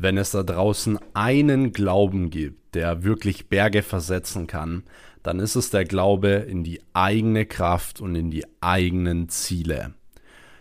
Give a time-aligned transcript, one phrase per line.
[0.00, 4.84] Wenn es da draußen einen Glauben gibt, der wirklich Berge versetzen kann,
[5.24, 9.94] dann ist es der Glaube in die eigene Kraft und in die eigenen Ziele.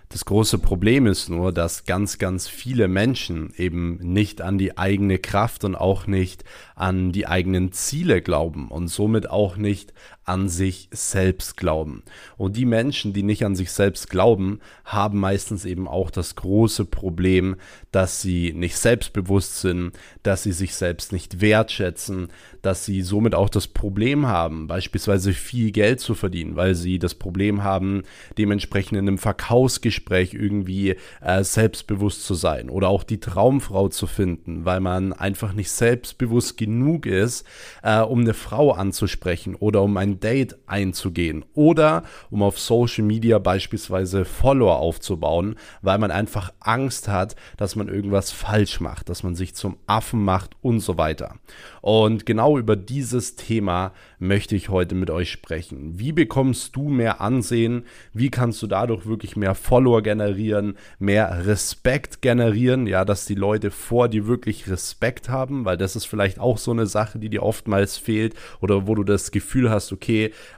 [0.10, 5.20] Das große Problem ist nur, dass ganz, ganz viele Menschen eben nicht an die eigene
[5.20, 6.44] Kraft und auch nicht
[6.76, 9.94] an die eigenen Ziele glauben und somit auch nicht
[10.28, 12.04] an sich selbst glauben.
[12.36, 16.84] Und die Menschen, die nicht an sich selbst glauben, haben meistens eben auch das große
[16.86, 17.56] Problem,
[17.92, 19.94] dass sie nicht selbstbewusst sind,
[20.24, 22.28] dass sie sich selbst nicht wertschätzen,
[22.62, 27.16] dass sie somit auch das Problem haben, beispielsweise viel Geld zu verdienen, weil sie das
[27.16, 28.04] Problem haben,
[28.38, 34.66] dementsprechend in einem Verkaufsgespräch irgendwie äh, selbstbewusst zu sein oder auch die Traumfrau zu finden,
[34.66, 37.48] weil man einfach nicht selbstbewusst genug ist,
[37.82, 44.26] äh, um eine Frau anzusprechen oder um Date einzugehen oder um auf Social Media beispielsweise
[44.26, 49.56] Follower aufzubauen, weil man einfach Angst hat, dass man irgendwas falsch macht, dass man sich
[49.56, 51.36] zum Affen macht und so weiter.
[51.82, 56.00] Und genau über dieses Thema möchte ich heute mit euch sprechen.
[56.00, 57.86] Wie bekommst du mehr Ansehen?
[58.14, 62.88] Wie kannst du dadurch wirklich mehr Follower generieren, mehr Respekt generieren?
[62.88, 66.72] Ja, dass die Leute vor dir wirklich Respekt haben, weil das ist vielleicht auch so
[66.72, 70.07] eine Sache, die dir oftmals fehlt oder wo du das Gefühl hast, okay,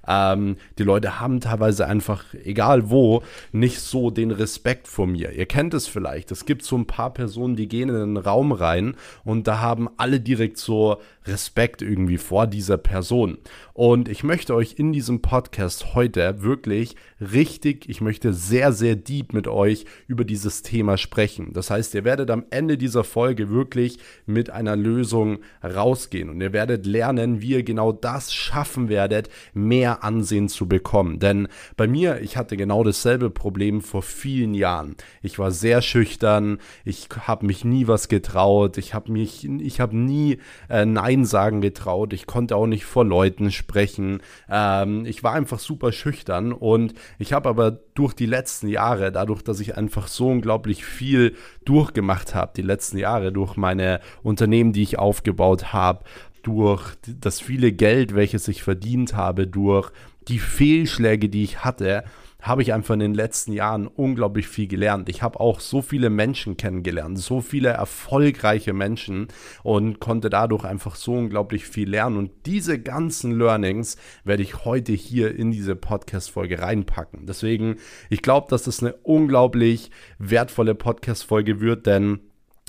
[0.07, 5.31] ähm, die Leute haben teilweise einfach, egal wo, nicht so den Respekt vor mir.
[5.31, 6.31] Ihr kennt es vielleicht.
[6.31, 9.89] Es gibt so ein paar Personen, die gehen in einen Raum rein und da haben
[9.97, 10.97] alle direkt so
[11.29, 13.37] Respekt irgendwie vor dieser Person.
[13.73, 19.31] Und ich möchte euch in diesem Podcast heute wirklich richtig, ich möchte sehr, sehr deep
[19.31, 21.53] mit euch über dieses Thema sprechen.
[21.53, 26.51] Das heißt, ihr werdet am Ende dieser Folge wirklich mit einer Lösung rausgehen und ihr
[26.51, 31.19] werdet lernen, wie ihr genau das schaffen werdet, mehr Ansehen zu bekommen.
[31.19, 34.95] Denn bei mir, ich hatte genau dasselbe Problem vor vielen Jahren.
[35.21, 39.47] Ich war sehr schüchtern, ich habe mich nie was getraut, ich habe mich,
[39.93, 40.37] nie
[40.69, 44.21] äh, Nein sagen getraut, ich konnte auch nicht vor Leuten sprechen sprechen.
[44.49, 49.41] Ähm, ich war einfach super schüchtern und ich habe aber durch die letzten Jahre, dadurch,
[49.41, 51.35] dass ich einfach so unglaublich viel
[51.65, 56.03] durchgemacht habe, die letzten Jahre durch meine Unternehmen, die ich aufgebaut habe,
[56.43, 59.91] durch das viele Geld, welches ich verdient habe, durch
[60.27, 62.03] die Fehlschläge, die ich hatte,
[62.41, 65.09] habe ich einfach in den letzten Jahren unglaublich viel gelernt.
[65.09, 69.27] Ich habe auch so viele Menschen kennengelernt, so viele erfolgreiche Menschen
[69.61, 72.17] und konnte dadurch einfach so unglaublich viel lernen.
[72.17, 77.25] Und diese ganzen Learnings werde ich heute hier in diese Podcast-Folge reinpacken.
[77.25, 77.75] Deswegen,
[78.09, 82.21] ich glaube, dass das eine unglaublich wertvolle Podcast-Folge wird, denn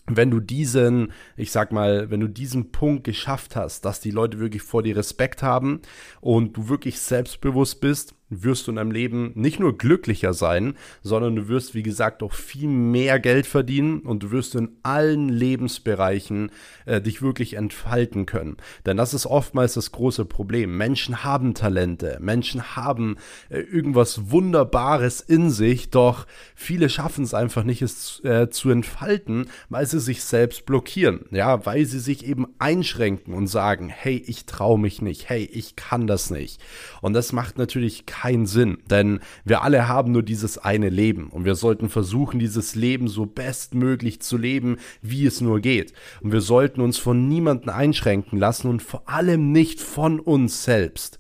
[0.07, 4.41] wenn du diesen, ich sag mal, wenn du diesen Punkt geschafft hast, dass die Leute
[4.41, 5.83] wirklich vor dir Respekt haben
[6.21, 11.37] und du wirklich selbstbewusst bist, wirst du in deinem Leben nicht nur glücklicher sein, sondern
[11.37, 16.51] du wirst, wie gesagt, auch viel mehr Geld verdienen und du wirst in allen Lebensbereichen
[16.87, 18.57] äh, dich wirklich entfalten können.
[18.87, 20.77] Denn das ist oftmals das große Problem.
[20.77, 23.17] Menschen haben Talente, Menschen haben
[23.49, 29.51] äh, irgendwas Wunderbares in sich, doch viele schaffen es einfach nicht, es äh, zu entfalten,
[29.69, 31.27] weil sie sich selbst blockieren.
[31.33, 35.75] Ja, weil sie sich eben einschränken und sagen, hey, ich traue mich nicht, hey, ich
[35.75, 36.61] kann das nicht.
[37.01, 41.45] Und das macht natürlich keinen Sinn, denn wir alle haben nur dieses eine Leben und
[41.45, 45.93] wir sollten versuchen, dieses Leben so bestmöglich zu leben, wie es nur geht.
[46.21, 51.19] Und wir sollten uns von niemandem einschränken lassen und vor allem nicht von uns selbst.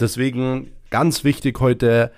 [0.00, 2.12] Deswegen ganz wichtig heute,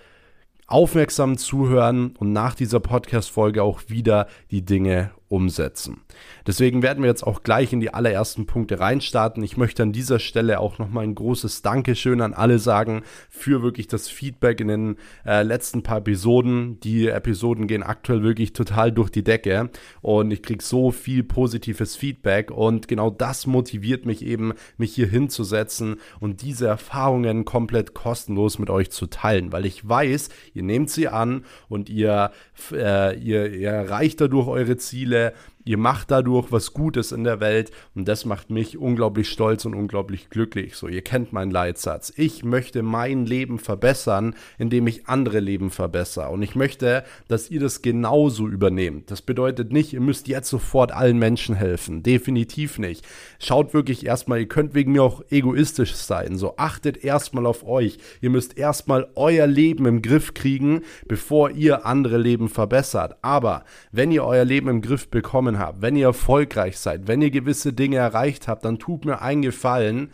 [0.66, 6.00] aufmerksam zuhören und nach dieser Podcast-Folge auch wieder die Dinge umsetzen.
[6.44, 9.44] Deswegen werden wir jetzt auch gleich in die allerersten Punkte reinstarten.
[9.44, 13.86] Ich möchte an dieser Stelle auch nochmal ein großes Dankeschön an alle sagen für wirklich
[13.86, 16.80] das Feedback in den äh, letzten paar Episoden.
[16.80, 19.70] Die Episoden gehen aktuell wirklich total durch die Decke
[20.02, 25.06] und ich kriege so viel positives Feedback und genau das motiviert mich eben, mich hier
[25.06, 30.91] hinzusetzen und diese Erfahrungen komplett kostenlos mit euch zu teilen, weil ich weiß, ihr nehmt
[30.91, 32.32] sie an und ihr,
[32.72, 35.31] äh, ihr, ihr erreicht dadurch eure Ziele Yeah.
[35.70, 39.74] Ihr macht dadurch was Gutes in der Welt und das macht mich unglaublich stolz und
[39.74, 40.74] unglaublich glücklich.
[40.74, 42.12] So, ihr kennt meinen Leitsatz.
[42.16, 47.60] Ich möchte mein Leben verbessern, indem ich andere Leben verbessere und ich möchte, dass ihr
[47.60, 49.12] das genauso übernehmt.
[49.12, 52.03] Das bedeutet nicht, ihr müsst jetzt sofort allen Menschen helfen.
[52.03, 53.06] Definitiv nicht.
[53.39, 56.36] Schaut wirklich erstmal, ihr könnt wegen mir auch egoistisch sein.
[56.36, 57.98] So, achtet erstmal auf euch.
[58.21, 63.18] Ihr müsst erstmal euer Leben im Griff kriegen, bevor ihr andere Leben verbessert.
[63.22, 67.30] Aber wenn ihr euer Leben im Griff bekommen habt, wenn ihr erfolgreich seid, wenn ihr
[67.30, 70.10] gewisse Dinge erreicht habt, dann tut mir einen Gefallen,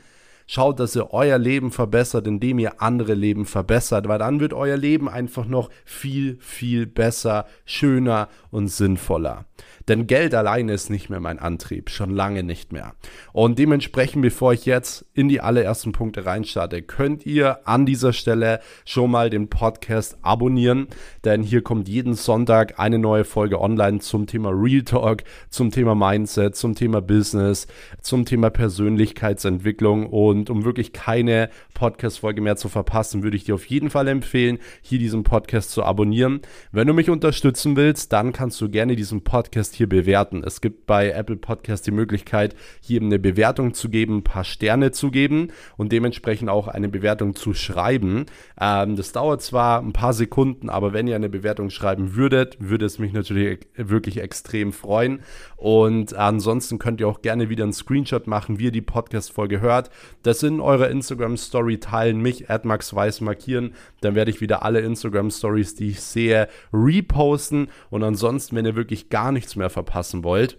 [0.47, 4.77] schaut, dass ihr euer Leben verbessert, indem ihr andere Leben verbessert, weil dann wird euer
[4.77, 9.45] Leben einfach noch viel, viel besser, schöner und sinnvoller.
[9.89, 12.95] Denn Geld alleine ist nicht mehr mein Antrieb, schon lange nicht mehr.
[13.33, 18.61] Und dementsprechend, bevor ich jetzt in die allerersten Punkte reinstarte, könnt ihr an dieser Stelle
[18.85, 20.89] schon mal den Podcast abonnieren,
[21.25, 25.95] denn hier kommt jeden Sonntag eine neue Folge online zum Thema Real Talk, zum Thema
[25.95, 27.69] Mindset, zum Thema Business,
[28.01, 33.67] zum Thema Persönlichkeitsentwicklung und um wirklich keine Podcast-Folge mehr zu verpassen, würde ich dir auf
[33.67, 36.41] jeden Fall empfehlen, hier diesen Podcast zu abonnieren.
[36.73, 40.43] Wenn du mich unterstützen willst, dann kannst du gerne diesen Podcast hier bewerten.
[40.45, 44.91] Es gibt bei Apple Podcast die Möglichkeit, hier eine Bewertung zu geben, ein paar Sterne
[44.91, 48.27] zu geben und dementsprechend auch eine Bewertung zu schreiben.
[48.61, 52.87] Ähm, das dauert zwar ein paar Sekunden, aber wenn ihr eine Bewertung schreiben würdet, würde
[52.87, 55.21] es mich natürlich wirklich extrem freuen.
[55.57, 59.91] Und ansonsten könnt ihr auch gerne wieder einen Screenshot machen, wie ihr die Podcast-Folge hört.
[60.23, 63.75] Das in eurer Instagram-Story teilen, mich at markieren.
[64.01, 67.69] Dann werde ich wieder alle Instagram-Stories, die ich sehe, reposten.
[67.91, 70.59] Und ansonsten, wenn ihr wirklich gar nichts mehr verpassen wollt,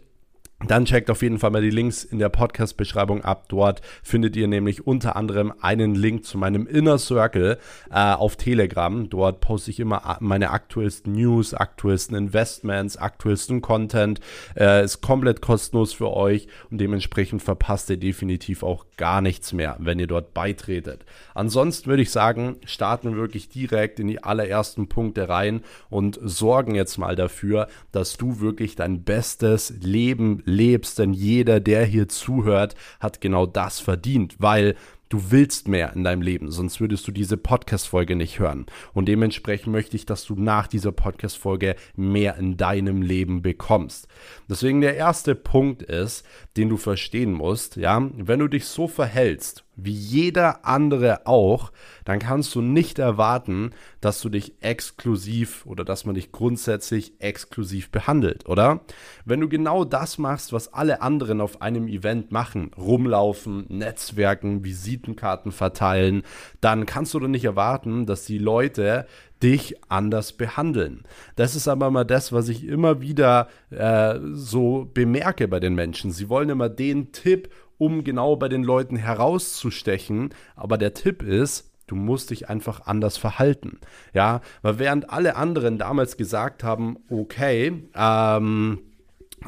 [0.66, 3.46] dann checkt auf jeden Fall mal die Links in der Podcast-Beschreibung ab.
[3.48, 7.60] Dort findet ihr nämlich unter anderem einen Link zu meinem Inner Circle
[7.92, 9.08] äh, auf Telegram.
[9.08, 14.20] Dort poste ich immer meine aktuellsten News, aktuellsten Investments, aktuellsten Content.
[14.56, 19.76] Äh, ist komplett kostenlos für euch und dementsprechend verpasst ihr definitiv auch gar nichts mehr,
[19.78, 21.06] wenn ihr dort beitretet.
[21.36, 25.62] Ansonsten würde ich sagen, starten wir wirklich direkt in die allerersten Punkte rein
[25.92, 31.86] und sorgen jetzt mal dafür, dass du wirklich dein bestes Leben lebst, denn jeder, der
[31.86, 34.76] hier zuhört, hat genau das verdient, weil
[35.10, 38.66] Du willst mehr in deinem Leben, sonst würdest du diese Podcast-Folge nicht hören.
[38.94, 44.10] Und dementsprechend möchte ich, dass du nach dieser Podcast-Folge mehr in deinem Leben bekommst.
[44.50, 46.26] Deswegen der erste Punkt ist,
[46.58, 51.72] den du verstehen musst, ja, wenn du dich so verhältst wie jeder andere auch,
[52.04, 53.72] dann kannst du nicht erwarten,
[54.02, 58.82] dass du dich exklusiv oder dass man dich grundsätzlich exklusiv behandelt, oder?
[59.24, 65.52] Wenn du genau das machst, was alle anderen auf einem Event machen, rumlaufen, Netzwerken, Visitenkarten
[65.52, 66.24] verteilen,
[66.60, 69.06] dann kannst du doch nicht erwarten, dass die Leute
[69.44, 71.04] dich anders behandeln.
[71.36, 76.12] Das ist aber mal das, was ich immer wieder äh, so bemerke bei den Menschen.
[76.12, 80.34] Sie wollen immer den Tipp um genau bei den Leuten herauszustechen.
[80.56, 83.80] Aber der Tipp ist, du musst dich einfach anders verhalten.
[84.14, 88.80] Ja, weil während alle anderen damals gesagt haben, okay, ähm,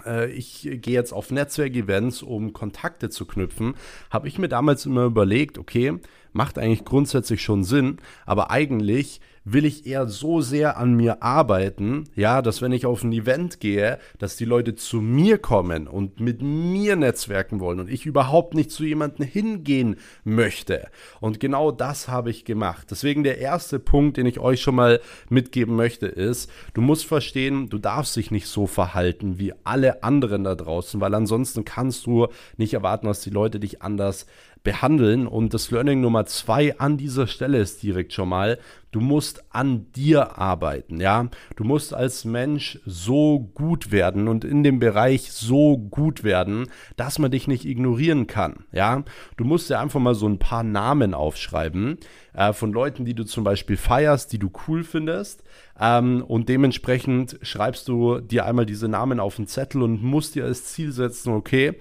[0.06, 3.76] äh, ich gehe jetzt auf Netzwerkevents, um Kontakte zu knüpfen,
[4.10, 6.00] habe ich mir damals immer überlegt, okay,
[6.32, 9.20] macht eigentlich grundsätzlich schon Sinn, aber eigentlich
[9.54, 13.60] will ich eher so sehr an mir arbeiten, ja, dass wenn ich auf ein Event
[13.60, 18.54] gehe, dass die Leute zu mir kommen und mit mir netzwerken wollen und ich überhaupt
[18.54, 20.88] nicht zu jemandem hingehen möchte.
[21.20, 22.88] Und genau das habe ich gemacht.
[22.92, 25.00] Deswegen der erste Punkt, den ich euch schon mal
[25.30, 30.44] mitgeben möchte, ist, du musst verstehen, du darfst dich nicht so verhalten wie alle anderen
[30.44, 34.26] da draußen, weil ansonsten kannst du nicht erwarten, dass die Leute dich anders
[34.64, 35.28] behandeln.
[35.28, 38.60] Und das Learning Nummer zwei an dieser Stelle ist direkt schon mal,
[38.92, 41.30] du musst an dir arbeiten, ja.
[41.56, 46.68] Du musst als Mensch so gut werden und in dem Bereich so gut werden,
[46.98, 49.04] dass man dich nicht ignorieren kann, ja.
[49.38, 51.98] Du musst dir einfach mal so ein paar Namen aufschreiben
[52.34, 55.44] äh, von Leuten, die du zum Beispiel feierst, die du cool findest.
[55.80, 60.46] Ähm, und dementsprechend schreibst du dir einmal diese Namen auf den Zettel und musst dir
[60.46, 61.80] als Ziel setzen, okay,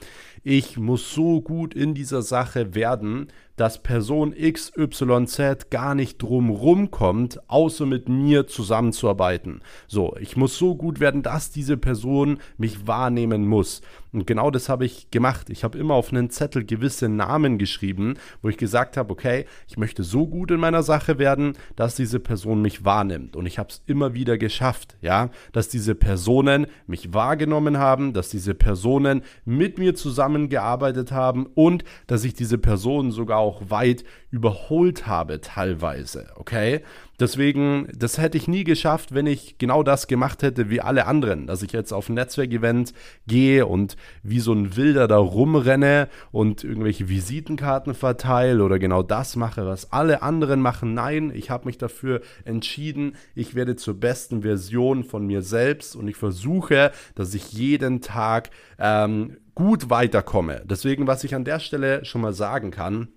[0.48, 7.40] ich muss so gut in dieser Sache werden, dass Person XYZ gar nicht drum kommt,
[7.48, 9.60] außer mit mir zusammenzuarbeiten.
[9.86, 13.82] So, ich muss so gut werden, dass diese Person mich wahrnehmen muss.
[14.12, 15.50] Und genau das habe ich gemacht.
[15.50, 19.76] Ich habe immer auf einen Zettel gewisse Namen geschrieben, wo ich gesagt habe, okay, ich
[19.76, 23.36] möchte so gut in meiner Sache werden, dass diese Person mich wahrnimmt.
[23.36, 28.30] Und ich habe es immer wieder geschafft, ja, dass diese Personen mich wahrgenommen haben, dass
[28.30, 35.06] diese Personen mit mir zusammengearbeitet haben und dass ich diese Personen sogar auch weit überholt
[35.06, 36.82] habe teilweise, okay?
[37.18, 41.48] Deswegen, das hätte ich nie geschafft, wenn ich genau das gemacht hätte wie alle anderen,
[41.48, 42.92] dass ich jetzt auf ein Netzwerkevent
[43.26, 49.34] gehe und wie so ein Wilder da rumrenne und irgendwelche Visitenkarten verteile oder genau das
[49.34, 50.94] mache, was alle anderen machen.
[50.94, 56.06] Nein, ich habe mich dafür entschieden, ich werde zur besten Version von mir selbst und
[56.06, 60.62] ich versuche, dass ich jeden Tag ähm, gut weiterkomme.
[60.66, 63.08] Deswegen, was ich an der Stelle schon mal sagen kann,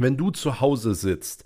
[0.00, 1.44] wenn du zu Hause sitzt,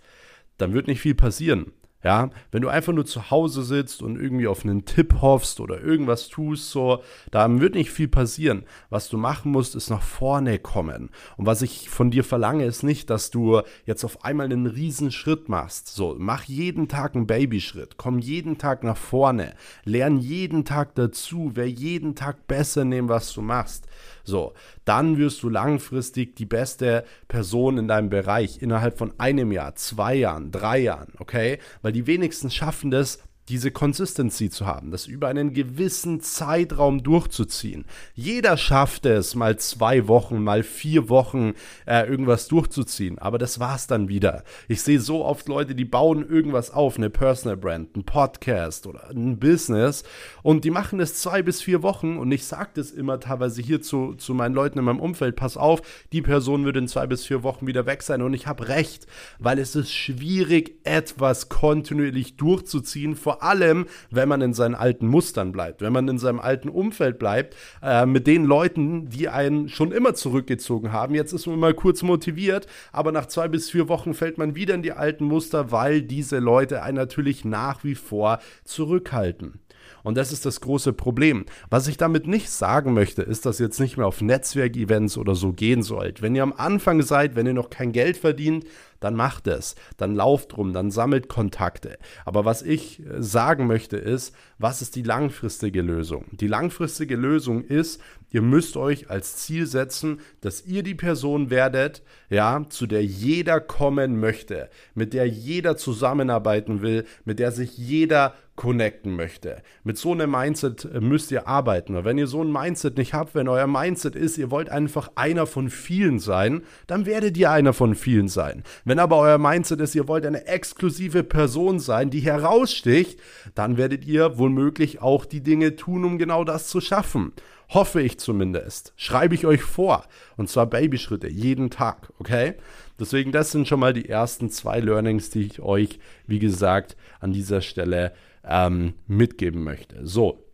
[0.58, 1.72] dann wird nicht viel passieren.
[2.04, 5.80] Ja, wenn du einfach nur zu Hause sitzt und irgendwie auf einen Tipp hoffst oder
[5.80, 8.64] irgendwas tust, so, da wird nicht viel passieren.
[8.90, 11.10] Was du machen musst, ist nach vorne kommen.
[11.36, 15.12] Und was ich von dir verlange, ist nicht, dass du jetzt auf einmal einen riesen
[15.12, 15.94] Schritt machst.
[15.94, 17.98] So, mach jeden Tag einen Babyschritt.
[17.98, 19.54] Komm jeden Tag nach vorne.
[19.84, 21.52] Lern jeden Tag dazu.
[21.54, 23.86] Wer jeden Tag besser nehmen, was du machst.
[24.24, 29.74] So, dann wirst du langfristig die beste Person in deinem Bereich innerhalb von einem Jahr,
[29.74, 31.58] zwei Jahren, drei Jahren, okay?
[31.82, 37.84] Weil die wenigsten schaffen das, diese Consistency zu haben, das über einen gewissen Zeitraum durchzuziehen.
[38.14, 43.88] Jeder schafft es, mal zwei Wochen, mal vier Wochen äh, irgendwas durchzuziehen, aber das war's
[43.88, 44.44] dann wieder.
[44.68, 49.10] Ich sehe so oft Leute, die bauen irgendwas auf, eine Personal Brand, ein Podcast oder
[49.10, 50.04] ein Business
[50.42, 53.82] und die machen das zwei bis vier Wochen und ich sage das immer teilweise hier
[53.82, 55.82] zu, zu meinen Leuten in meinem Umfeld, pass auf,
[56.12, 59.06] die Person wird in zwei bis vier Wochen wieder weg sein und ich habe recht,
[59.40, 65.06] weil es ist schwierig, etwas kontinuierlich durchzuziehen, vor vor allem, wenn man in seinen alten
[65.06, 69.70] Mustern bleibt, wenn man in seinem alten Umfeld bleibt, äh, mit den Leuten, die einen
[69.70, 71.14] schon immer zurückgezogen haben.
[71.14, 74.74] Jetzt ist man mal kurz motiviert, aber nach zwei bis vier Wochen fällt man wieder
[74.74, 79.61] in die alten Muster, weil diese Leute einen natürlich nach wie vor zurückhalten.
[80.02, 81.44] Und das ist das große Problem.
[81.70, 85.34] Was ich damit nicht sagen möchte, ist, dass ihr jetzt nicht mehr auf Netzwerkevents oder
[85.34, 86.22] so gehen sollt.
[86.22, 88.64] Wenn ihr am Anfang seid, wenn ihr noch kein Geld verdient,
[89.02, 91.98] dann macht es, dann lauft rum, dann sammelt Kontakte.
[92.24, 96.26] Aber was ich äh, sagen möchte ist, was ist die langfristige Lösung?
[96.32, 98.00] Die langfristige Lösung ist,
[98.32, 103.60] ihr müsst euch als Ziel setzen, dass ihr die Person werdet, ja, zu der jeder
[103.60, 109.62] kommen möchte, mit der jeder zusammenarbeiten will, mit der sich jeder connecten möchte.
[109.82, 111.96] Mit so einem Mindset äh, müsst ihr arbeiten.
[111.96, 115.10] Und wenn ihr so ein Mindset nicht habt, wenn euer Mindset ist, ihr wollt einfach
[115.14, 118.62] einer von vielen sein, dann werdet ihr einer von vielen sein.
[118.84, 123.18] Wenn aber euer Mindset ist, ihr wollt eine exklusive Person sein, die heraussticht,
[123.54, 127.32] dann werdet ihr womöglich auch die Dinge tun, um genau das zu schaffen.
[127.74, 128.92] Hoffe ich zumindest.
[128.96, 130.04] Schreibe ich euch vor.
[130.36, 132.54] Und zwar Babyschritte, jeden Tag, okay?
[133.00, 137.32] Deswegen, das sind schon mal die ersten zwei Learnings, die ich euch, wie gesagt, an
[137.32, 138.12] dieser Stelle
[138.44, 140.06] ähm, mitgeben möchte.
[140.06, 140.44] So,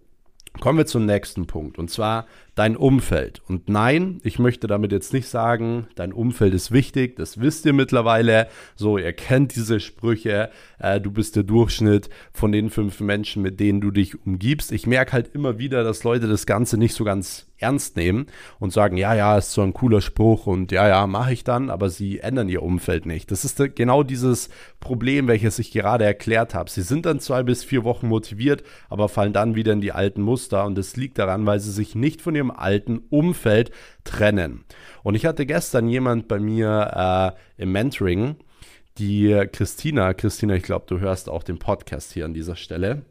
[0.61, 1.79] kommen wir zum nächsten Punkt.
[1.79, 2.27] Und zwar
[2.59, 3.41] dein Umfeld.
[3.47, 7.73] Und nein, ich möchte damit jetzt nicht sagen, dein Umfeld ist wichtig, das wisst ihr
[7.73, 8.49] mittlerweile.
[8.75, 10.51] So, ihr kennt diese Sprüche,
[10.81, 14.73] äh, du bist der Durchschnitt von den fünf Menschen, mit denen du dich umgibst.
[14.73, 18.27] Ich merke halt immer wieder, dass Leute das Ganze nicht so ganz ernst nehmen
[18.59, 21.71] und sagen, ja, ja, ist so ein cooler Spruch und ja, ja, mache ich dann,
[21.71, 23.31] aber sie ändern ihr Umfeld nicht.
[23.31, 24.49] Das ist genau dieses
[24.81, 26.71] Problem, welches ich gerade erklärt habe.
[26.71, 30.23] Sie sind dann zwei bis vier Wochen motiviert, aber fallen dann wieder in die alten
[30.23, 33.71] Muster und das liegt daran, weil sie sich nicht von ihrem ihrem alten Umfeld
[34.05, 34.65] trennen.
[35.03, 38.37] Und ich hatte gestern jemand bei mir äh, im Mentoring,
[38.99, 40.15] die Christina.
[40.15, 43.03] Christina, ich glaube, du hörst auch den Podcast hier an dieser Stelle.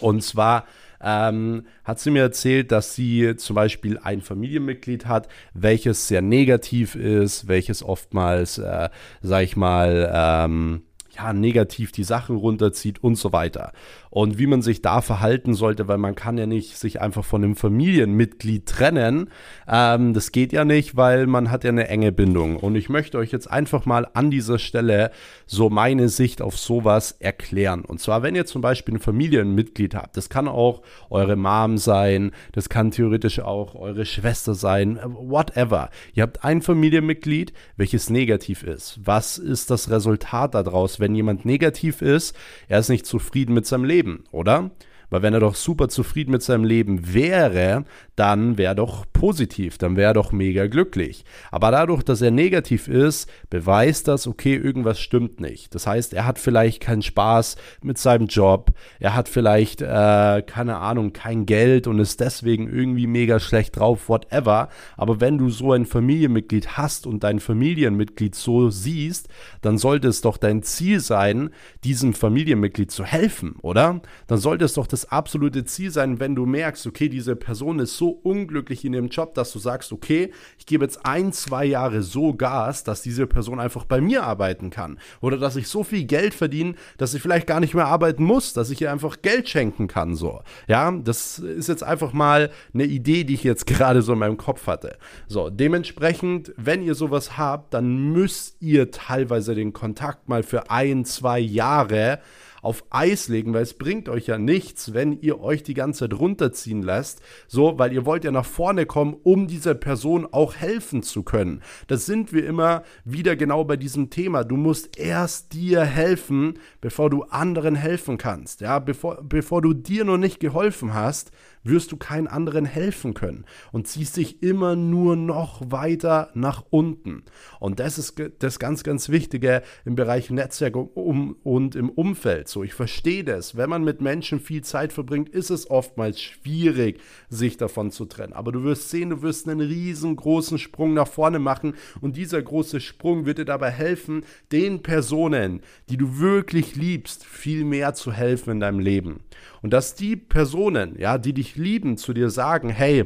[0.00, 0.66] Und zwar
[1.00, 6.94] ähm, hat sie mir erzählt, dass sie zum Beispiel ein Familienmitglied hat, welches sehr negativ
[6.96, 8.90] ist, welches oftmals, äh,
[9.22, 10.82] sag ich mal, ähm,
[11.14, 13.72] ja, negativ die Sachen runterzieht und so weiter
[14.16, 17.44] und wie man sich da verhalten sollte, weil man kann ja nicht sich einfach von
[17.44, 19.28] einem Familienmitglied trennen.
[19.68, 22.56] Ähm, das geht ja nicht, weil man hat ja eine enge Bindung.
[22.56, 25.10] Und ich möchte euch jetzt einfach mal an dieser Stelle
[25.44, 27.84] so meine Sicht auf sowas erklären.
[27.84, 30.80] Und zwar, wenn ihr zum Beispiel ein Familienmitglied habt, das kann auch
[31.10, 35.90] eure Mom sein, das kann theoretisch auch eure Schwester sein, whatever.
[36.14, 38.98] Ihr habt ein Familienmitglied, welches negativ ist.
[39.04, 42.34] Was ist das Resultat daraus, wenn jemand negativ ist?
[42.66, 44.70] Er ist nicht zufrieden mit seinem Leben leben, oder?
[45.10, 47.84] Weil wenn er doch super zufrieden mit seinem Leben wäre,
[48.16, 51.24] dann wäre doch positiv, dann wäre er doch mega glücklich.
[51.50, 55.74] Aber dadurch, dass er negativ ist, beweist das, okay, irgendwas stimmt nicht.
[55.74, 60.78] Das heißt, er hat vielleicht keinen Spaß mit seinem Job, er hat vielleicht, äh, keine
[60.78, 64.68] Ahnung, kein Geld und ist deswegen irgendwie mega schlecht drauf, whatever.
[64.96, 69.28] Aber wenn du so ein Familienmitglied hast und dein Familienmitglied so siehst,
[69.60, 71.50] dann sollte es doch dein Ziel sein,
[71.84, 74.00] diesem Familienmitglied zu helfen, oder?
[74.26, 77.96] Dann sollte es doch das absolute Ziel sein, wenn du merkst, okay, diese Person ist
[77.96, 82.02] so unglücklich in dem Job, dass du sagst, okay, ich gebe jetzt ein, zwei Jahre
[82.02, 84.98] so Gas, dass diese Person einfach bei mir arbeiten kann.
[85.20, 88.52] Oder dass ich so viel Geld verdiene, dass ich vielleicht gar nicht mehr arbeiten muss,
[88.52, 90.14] dass ich ihr einfach Geld schenken kann.
[90.14, 90.40] So.
[90.66, 94.36] Ja, das ist jetzt einfach mal eine Idee, die ich jetzt gerade so in meinem
[94.36, 94.96] Kopf hatte.
[95.28, 101.04] So, dementsprechend, wenn ihr sowas habt, dann müsst ihr teilweise den Kontakt mal für ein,
[101.04, 102.20] zwei Jahre
[102.66, 106.18] auf Eis legen, weil es bringt euch ja nichts, wenn ihr euch die ganze Zeit
[106.18, 111.04] runterziehen lässt, so, weil ihr wollt ja nach vorne kommen, um dieser Person auch helfen
[111.04, 111.62] zu können.
[111.86, 114.42] Das sind wir immer wieder genau bei diesem Thema.
[114.42, 118.60] Du musst erst dir helfen, bevor du anderen helfen kannst.
[118.60, 121.30] Ja, bevor, bevor du dir noch nicht geholfen hast,
[121.68, 127.24] wirst du keinen anderen helfen können und ziehst dich immer nur noch weiter nach unten.
[127.60, 132.48] Und das ist das ganz, ganz Wichtige im Bereich Netzwerk und im Umfeld.
[132.48, 133.56] So, ich verstehe das.
[133.56, 138.32] Wenn man mit Menschen viel Zeit verbringt, ist es oftmals schwierig, sich davon zu trennen.
[138.32, 142.80] Aber du wirst sehen, du wirst einen riesengroßen Sprung nach vorne machen und dieser große
[142.80, 148.50] Sprung wird dir dabei helfen, den Personen, die du wirklich liebst, viel mehr zu helfen
[148.50, 149.20] in deinem Leben.
[149.62, 153.04] Und dass die Personen, ja, die dich lieben, zu dir sagen, hey,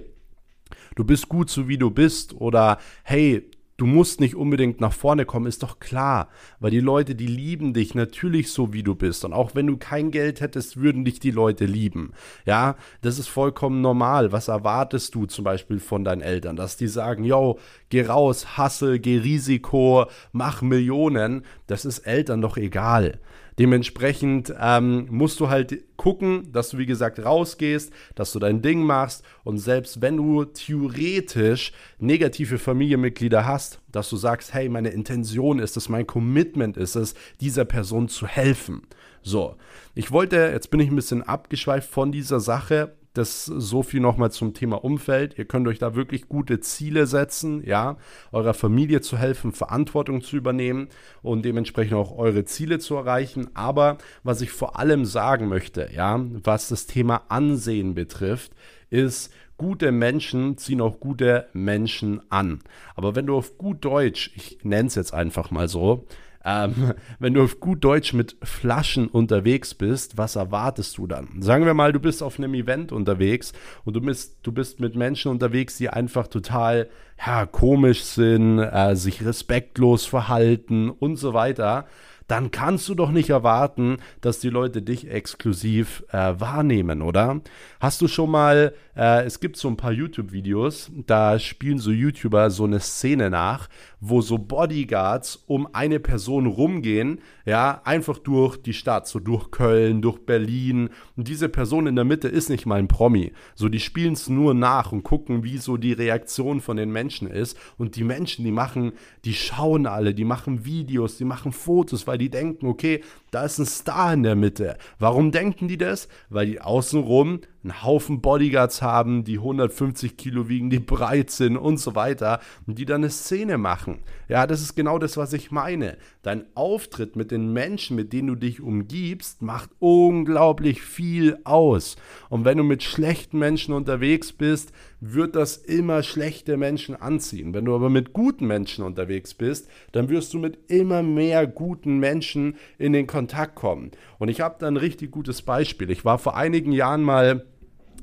[0.97, 5.25] du bist gut so wie du bist oder hey, du musst nicht unbedingt nach vorne
[5.25, 6.29] kommen, ist doch klar,
[6.59, 9.79] weil die Leute, die lieben dich natürlich so wie du bist und auch wenn du
[9.79, 12.13] kein Geld hättest, würden dich die Leute lieben.
[12.45, 14.33] Ja, das ist vollkommen normal.
[14.33, 18.99] Was erwartest du zum Beispiel von deinen Eltern, dass die sagen, yo, geh raus, hassel,
[18.99, 23.19] geh Risiko, mach Millionen, das ist Eltern doch egal.
[23.61, 28.83] Dementsprechend ähm, musst du halt gucken, dass du, wie gesagt, rausgehst, dass du dein Ding
[28.85, 35.59] machst und selbst wenn du theoretisch negative Familienmitglieder hast, dass du sagst, hey, meine Intention
[35.59, 37.13] ist es, mein Commitment ist es,
[37.43, 38.81] dieser Person zu helfen.
[39.21, 39.57] So,
[39.95, 44.31] ich wollte, jetzt bin ich ein bisschen abgeschweift von dieser Sache, das so viel nochmal
[44.31, 45.37] zum Thema Umfeld.
[45.37, 47.97] Ihr könnt euch da wirklich gute Ziele setzen, ja,
[48.33, 50.89] eurer Familie zu helfen, Verantwortung zu übernehmen
[51.23, 53.49] und dementsprechend auch eure Ziele zu erreichen.
[53.55, 58.53] Aber was ich vor allem sagen möchte, ja, was das Thema Ansehen betrifft,
[58.91, 62.61] ist, gute Menschen ziehen auch gute Menschen an.
[62.95, 66.07] Aber wenn du auf gut Deutsch, ich nenne es jetzt einfach mal so,
[66.45, 71.43] ähm, wenn du auf gut Deutsch mit Flaschen unterwegs bist, was erwartest du dann?
[71.43, 73.53] Sagen wir mal, du bist auf einem Event unterwegs
[73.85, 76.89] und du bist, du bist mit Menschen unterwegs, die einfach total
[77.25, 81.87] ja, komisch sind, äh, sich respektlos verhalten und so weiter
[82.31, 87.41] dann kannst du doch nicht erwarten, dass die Leute dich exklusiv äh, wahrnehmen, oder?
[87.81, 92.51] Hast du schon mal, äh, es gibt so ein paar YouTube-Videos, da spielen so YouTuber
[92.51, 93.69] so eine Szene nach,
[93.99, 100.01] wo so Bodyguards um eine Person rumgehen, ja, einfach durch die Stadt, so durch Köln,
[100.01, 100.91] durch Berlin.
[101.17, 103.33] Und diese Person in der Mitte ist nicht mal ein Promi.
[103.57, 107.29] So, die spielen es nur nach und gucken, wie so die Reaktion von den Menschen
[107.29, 107.59] ist.
[107.77, 108.93] Und die Menschen, die machen,
[109.25, 113.59] die schauen alle, die machen Videos, die machen Fotos, weil die denken, okay, da ist
[113.59, 114.77] ein Star in der Mitte.
[114.99, 116.09] Warum denken die das?
[116.29, 121.79] Weil die außenrum einen Haufen Bodyguards haben, die 150 Kilo wiegen, die breit sind und
[121.79, 124.01] so weiter und die dann eine Szene machen.
[124.29, 125.99] Ja, das ist genau das, was ich meine.
[126.23, 131.97] Dein Auftritt mit den Menschen, mit denen du dich umgibst, macht unglaublich viel aus.
[132.31, 137.55] Und wenn du mit schlechten Menschen unterwegs bist, wird das immer schlechte Menschen anziehen.
[137.55, 141.99] Wenn du aber mit guten Menschen unterwegs bist, dann wirst du mit immer mehr guten
[141.99, 143.91] Menschen in den Kontakt kommen.
[144.19, 145.91] Und ich habe da ein richtig gutes Beispiel.
[145.91, 147.47] Ich war vor einigen Jahren mal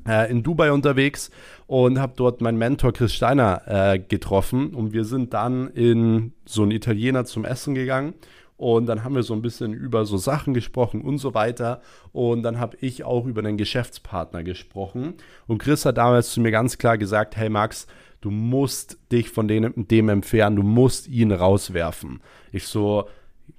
[0.06, 1.30] äh, in Dubai unterwegs
[1.66, 6.62] und habe dort meinen Mentor Chris Steiner äh, getroffen und wir sind dann in so
[6.62, 8.14] einen Italiener zum Essen gegangen
[8.58, 11.80] und dann haben wir so ein bisschen über so Sachen gesprochen und so weiter.
[12.10, 15.14] Und dann habe ich auch über den Geschäftspartner gesprochen.
[15.46, 17.86] Und Chris hat damals zu mir ganz klar gesagt, hey Max,
[18.20, 22.20] du musst dich von dem, dem entfernen, du musst ihn rauswerfen.
[22.50, 23.08] Ich so,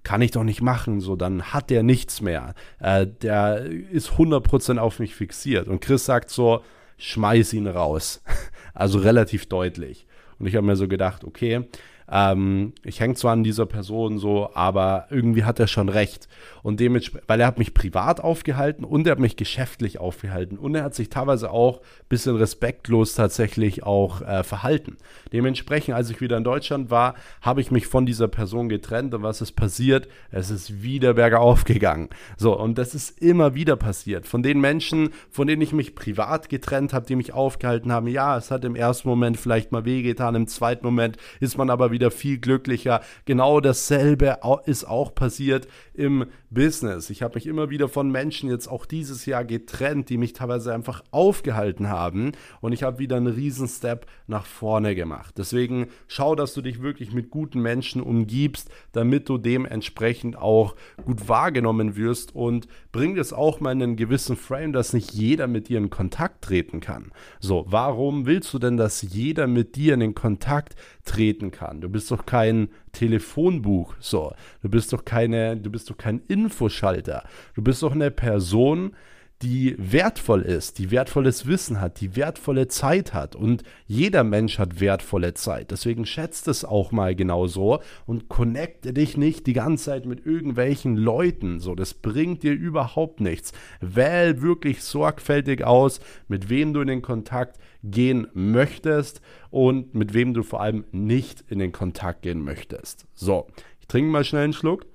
[0.04, 2.54] kann ich doch nicht machen, so, dann hat der nichts mehr.
[2.80, 5.70] Äh, der ist 100% auf mich fixiert.
[5.70, 6.62] Und Chris sagt so,
[6.98, 8.22] schmeiß ihn raus.
[8.74, 10.08] also relativ deutlich.
[10.40, 11.70] Und ich habe mir so gedacht, okay,
[12.12, 16.28] ähm, ich hänge zwar an dieser Person so, aber irgendwie hat er schon recht.
[16.64, 20.76] Und dementsprechend, weil er hat mich privat aufgehalten und er hat mich geschäftlich aufgehalten und
[20.76, 24.98] er hat sich teilweise auch ein bisschen respektlos tatsächlich auch äh, verhalten.
[25.32, 29.24] Dementsprechend, als ich wieder in Deutschland war, habe ich mich von dieser Person getrennt und
[29.24, 30.08] was ist passiert?
[30.32, 32.10] Es ist wieder bergauf gegangen.
[32.38, 34.28] So, und das ist immer wieder passiert.
[34.28, 38.38] Von den Menschen, von denen ich mich privat getrennt habe, die mich aufgehalten haben, ja,
[38.38, 41.99] es hat im ersten Moment vielleicht mal wehgetan, im zweiten Moment ist man aber wieder
[42.00, 43.02] wieder viel glücklicher.
[43.26, 45.68] Genau dasselbe ist auch passiert
[46.00, 47.10] im Business.
[47.10, 50.74] Ich habe mich immer wieder von Menschen jetzt auch dieses Jahr getrennt, die mich teilweise
[50.74, 52.32] einfach aufgehalten haben
[52.62, 55.36] und ich habe wieder einen riesen Step nach vorne gemacht.
[55.38, 61.28] Deswegen schau, dass du dich wirklich mit guten Menschen umgibst, damit du dementsprechend auch gut
[61.28, 65.68] wahrgenommen wirst und bring es auch mal in einen gewissen Frame, dass nicht jeder mit
[65.68, 67.12] dir in Kontakt treten kann.
[67.42, 71.82] So, warum willst du denn, dass jeder mit dir in den Kontakt treten kann?
[71.82, 73.96] Du bist doch kein Telefonbuch.
[74.00, 77.24] So, du bist doch keine, du bist doch kein Infoschalter.
[77.56, 78.96] Du bist doch eine Person,
[79.42, 83.38] die wertvoll ist, die wertvolles Wissen hat, die wertvolle Zeit hat.
[83.38, 85.72] Und jeder Mensch hat wertvolle Zeit.
[85.72, 90.26] Deswegen schätzt es auch mal genau so und connecte dich nicht die ganze Zeit mit
[90.26, 91.62] irgendwelchen Leuten.
[91.62, 93.54] So, das bringt dir überhaupt nichts.
[93.80, 99.22] Wähl wirklich sorgfältig aus, mit wem du in den Kontakt gehen möchtest
[99.52, 103.06] und mit wem du vor allem nicht in den Kontakt gehen möchtest.
[103.14, 103.48] So,
[103.80, 104.86] ich trinke mal schnell einen Schluck.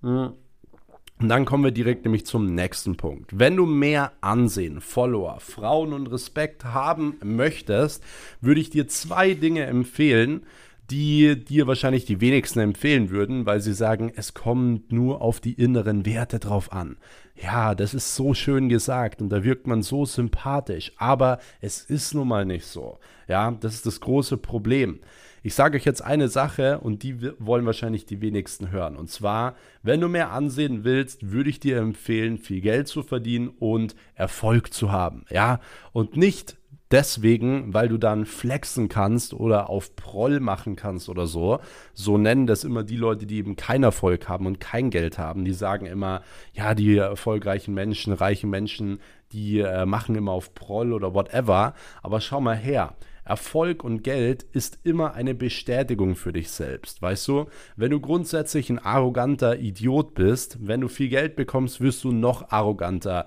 [0.00, 0.32] Hm.
[1.20, 3.38] Und dann kommen wir direkt nämlich zum nächsten Punkt.
[3.38, 8.02] Wenn du mehr Ansehen, Follower, Frauen und Respekt haben möchtest,
[8.40, 10.44] würde ich dir zwei Dinge empfehlen,
[10.90, 15.54] die dir wahrscheinlich die wenigsten empfehlen würden, weil sie sagen, es kommt nur auf die
[15.54, 16.96] inneren Werte drauf an.
[17.40, 22.12] Ja, das ist so schön gesagt und da wirkt man so sympathisch, aber es ist
[22.14, 22.98] nun mal nicht so.
[23.28, 25.00] Ja, das ist das große Problem.
[25.46, 28.96] Ich sage euch jetzt eine Sache und die wollen wahrscheinlich die wenigsten hören.
[28.96, 33.50] Und zwar, wenn du mehr ansehen willst, würde ich dir empfehlen, viel Geld zu verdienen
[33.50, 35.26] und Erfolg zu haben.
[35.28, 35.60] Ja,
[35.92, 36.56] und nicht
[36.90, 41.58] deswegen, weil du dann flexen kannst oder auf Proll machen kannst oder so.
[41.92, 45.44] So nennen das immer die Leute, die eben keinen Erfolg haben und kein Geld haben.
[45.44, 46.22] Die sagen immer,
[46.54, 48.98] ja, die erfolgreichen Menschen, reichen Menschen,
[49.32, 51.74] die äh, machen immer auf Proll oder whatever.
[52.02, 52.94] Aber schau mal her.
[53.24, 57.00] Erfolg und Geld ist immer eine Bestätigung für dich selbst.
[57.00, 62.04] Weißt du, wenn du grundsätzlich ein arroganter Idiot bist, wenn du viel Geld bekommst, wirst
[62.04, 63.26] du noch arroganter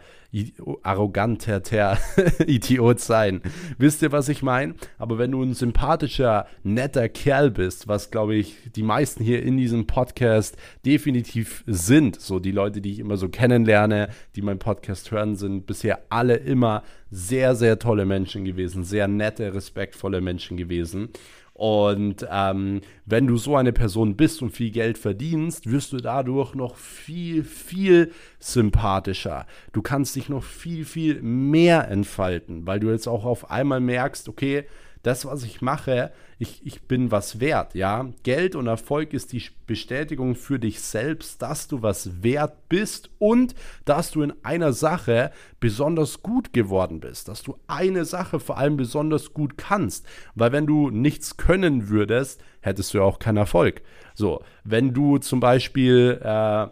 [0.83, 1.97] arroganter
[2.45, 3.41] Idiot sein.
[3.77, 4.75] Wisst ihr, was ich meine?
[4.97, 9.57] Aber wenn du ein sympathischer, netter Kerl bist, was glaube ich die meisten hier in
[9.57, 15.11] diesem Podcast definitiv sind, so die Leute, die ich immer so kennenlerne, die meinen Podcast
[15.11, 21.09] hören, sind bisher alle immer sehr, sehr tolle Menschen gewesen, sehr nette, respektvolle Menschen gewesen.
[21.57, 26.53] Und ähm, wenn du so eine Person bist und viel Geld verdienst, wirst du dadurch
[26.53, 29.47] noch viel, viel sympathischer.
[29.73, 34.29] Du kannst dich noch viel, viel mehr entfalten, weil du jetzt auch auf einmal merkst,
[34.29, 34.65] okay,
[35.07, 38.09] das, was ich mache, ich, ich bin was wert, ja.
[38.23, 43.55] Geld und Erfolg ist die Bestätigung für dich selbst, dass du was wert bist und
[43.85, 48.75] dass du in einer Sache besonders gut geworden bist, dass du eine Sache vor allem
[48.75, 50.05] besonders gut kannst.
[50.35, 53.81] Weil wenn du nichts können würdest, hättest du ja auch keinen Erfolg.
[54.13, 56.67] So, wenn du zum Beispiel äh,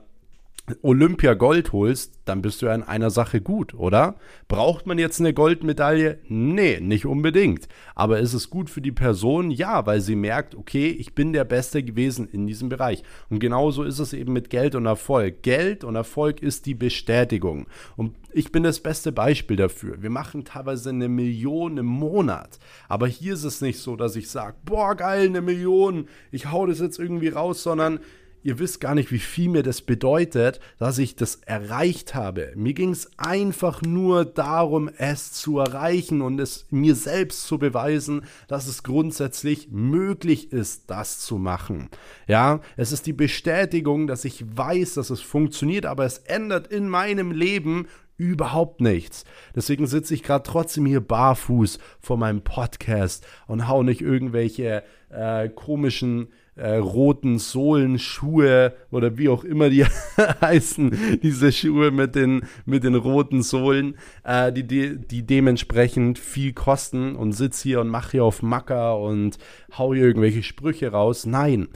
[0.81, 4.15] Olympia Gold holst, dann bist du ja in einer Sache gut, oder?
[4.47, 6.17] Braucht man jetzt eine Goldmedaille?
[6.27, 7.67] Nee, nicht unbedingt.
[7.93, 9.51] Aber ist es gut für die Person?
[9.51, 13.03] Ja, weil sie merkt, okay, ich bin der Beste gewesen in diesem Bereich.
[13.29, 15.43] Und genauso ist es eben mit Geld und Erfolg.
[15.43, 17.67] Geld und Erfolg ist die Bestätigung.
[17.95, 20.01] Und ich bin das beste Beispiel dafür.
[20.01, 22.59] Wir machen teilweise eine Million im Monat.
[22.89, 26.65] Aber hier ist es nicht so, dass ich sage, boah, geil, eine Million, ich hau
[26.65, 27.99] das jetzt irgendwie raus, sondern
[28.45, 32.53] ihr wisst gar nicht, wie viel mir das bedeutet, dass ich das erreicht habe.
[32.55, 38.23] Mir ging es einfach nur darum, es zu erreichen und es mir selbst zu beweisen,
[38.47, 41.89] dass es grundsätzlich möglich ist, das zu machen.
[42.27, 46.87] Ja, es ist die Bestätigung, dass ich weiß, dass es funktioniert, aber es ändert in
[46.87, 49.25] meinem Leben überhaupt nichts.
[49.55, 55.49] Deswegen sitze ich gerade trotzdem hier barfuß vor meinem Podcast und hau nicht irgendwelche äh,
[55.49, 59.85] komischen äh, roten Sohlenschuhe oder wie auch immer die
[60.41, 66.53] heißen, diese Schuhe mit den, mit den roten Sohlen, äh, die, die, die dementsprechend viel
[66.53, 69.37] kosten und sitze hier und mache hier auf Macker und
[69.77, 71.25] hau hier irgendwelche Sprüche raus.
[71.25, 71.67] Nein.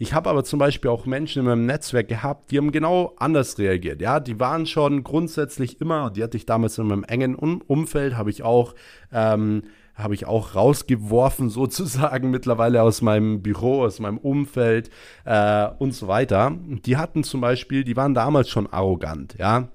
[0.00, 3.58] Ich habe aber zum Beispiel auch Menschen in meinem Netzwerk gehabt, die haben genau anders
[3.58, 4.00] reagiert.
[4.00, 8.16] Ja, die waren schon grundsätzlich immer, die hatte ich damals in meinem engen um Umfeld,
[8.16, 8.76] habe ich auch
[9.12, 9.62] ähm,
[9.98, 14.90] habe ich auch rausgeworfen, sozusagen mittlerweile aus meinem Büro, aus meinem Umfeld
[15.24, 16.56] äh, und so weiter.
[16.86, 19.68] Die hatten zum Beispiel, die waren damals schon arrogant, ja.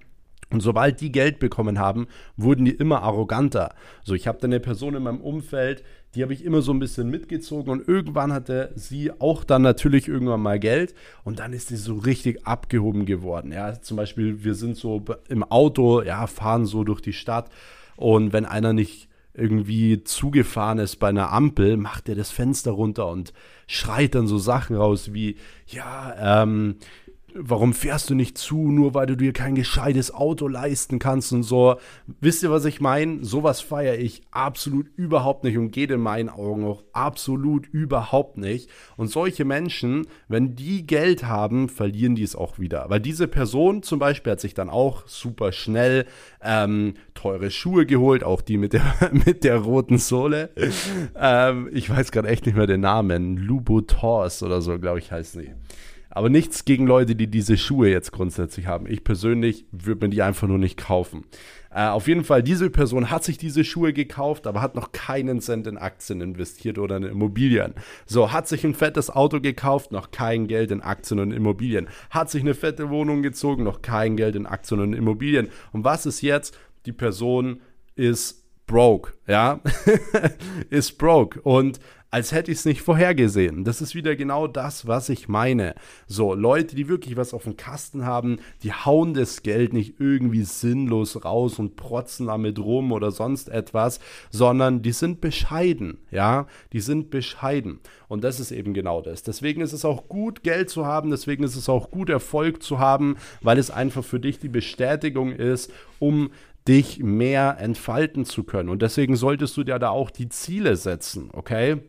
[0.50, 2.06] Und sobald die Geld bekommen haben,
[2.38, 3.74] wurden die immer arroganter.
[4.04, 5.84] So, ich habe dann eine Person in meinem Umfeld,
[6.14, 10.08] die habe ich immer so ein bisschen mitgezogen und irgendwann hatte sie auch dann natürlich
[10.08, 13.52] irgendwann mal Geld und dann ist sie so richtig abgehoben geworden.
[13.52, 17.50] Ja, zum Beispiel, wir sind so im Auto, ja, fahren so durch die Stadt
[17.96, 23.08] und wenn einer nicht irgendwie zugefahren ist bei einer Ampel, macht er das Fenster runter
[23.08, 23.34] und
[23.68, 26.76] schreit dann so Sachen raus wie, ja, ähm,
[27.36, 31.44] warum fährst du nicht zu, nur weil du dir kein gescheites Auto leisten kannst und
[31.44, 31.76] so.
[32.20, 33.24] Wisst ihr, was ich meine?
[33.24, 38.70] Sowas feiere ich absolut überhaupt nicht und geht in meinen Augen auch absolut überhaupt nicht.
[38.98, 42.86] Und solche Menschen, wenn die Geld haben, verlieren die es auch wieder.
[42.90, 46.06] Weil diese Person zum Beispiel hat sich dann auch super schnell
[46.42, 50.50] ähm, teure Schuhe geholt, auch die mit der, mit der roten Sohle.
[51.16, 53.38] ähm, ich weiß gerade echt nicht mehr den Namen.
[53.38, 55.54] Lubotors oder so, glaube ich, heißt sie.
[56.16, 58.86] Aber nichts gegen Leute, die diese Schuhe jetzt grundsätzlich haben.
[58.88, 61.26] Ich persönlich würde mir die einfach nur nicht kaufen.
[61.72, 65.42] Äh, auf jeden Fall, diese Person hat sich diese Schuhe gekauft, aber hat noch keinen
[65.42, 67.74] Cent in Aktien investiert oder in Immobilien.
[68.06, 71.88] So, hat sich ein fettes Auto gekauft, noch kein Geld in Aktien und Immobilien.
[72.12, 75.50] Hat sich eine fette Wohnung gezogen, noch kein Geld in Aktien und Immobilien.
[75.72, 76.56] Und was ist jetzt?
[76.86, 77.60] Die Person
[77.96, 79.62] ist broke, ja,
[80.70, 81.42] ist broke.
[81.42, 81.80] Und
[82.14, 83.64] als hätte ich es nicht vorhergesehen.
[83.64, 85.74] Das ist wieder genau das, was ich meine.
[86.06, 90.44] So, Leute, die wirklich was auf dem Kasten haben, die hauen das Geld nicht irgendwie
[90.44, 94.00] sinnlos raus und protzen damit rum oder sonst etwas,
[94.30, 97.80] sondern die sind bescheiden, ja, die sind bescheiden.
[98.08, 99.24] Und das ist eben genau das.
[99.24, 102.78] Deswegen ist es auch gut, Geld zu haben, deswegen ist es auch gut, Erfolg zu
[102.78, 106.30] haben, weil es einfach für dich die Bestätigung ist, um
[106.68, 108.70] dich mehr entfalten zu können.
[108.70, 111.82] Und deswegen solltest du dir da auch die Ziele setzen, okay?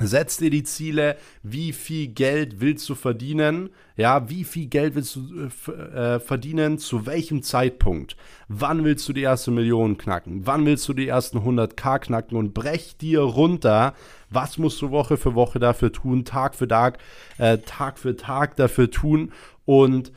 [0.00, 3.70] Setz dir die Ziele, wie viel Geld willst du verdienen?
[3.96, 6.78] Ja, wie viel Geld willst du äh, äh verdienen?
[6.78, 8.16] Zu welchem Zeitpunkt?
[8.46, 10.46] Wann willst du die erste Million knacken?
[10.46, 12.36] Wann willst du die ersten 100k knacken?
[12.36, 13.94] Und brech dir runter,
[14.30, 16.98] was musst du Woche für Woche dafür tun, Tag für Tag,
[17.38, 19.32] äh, Tag für Tag dafür tun
[19.64, 20.12] und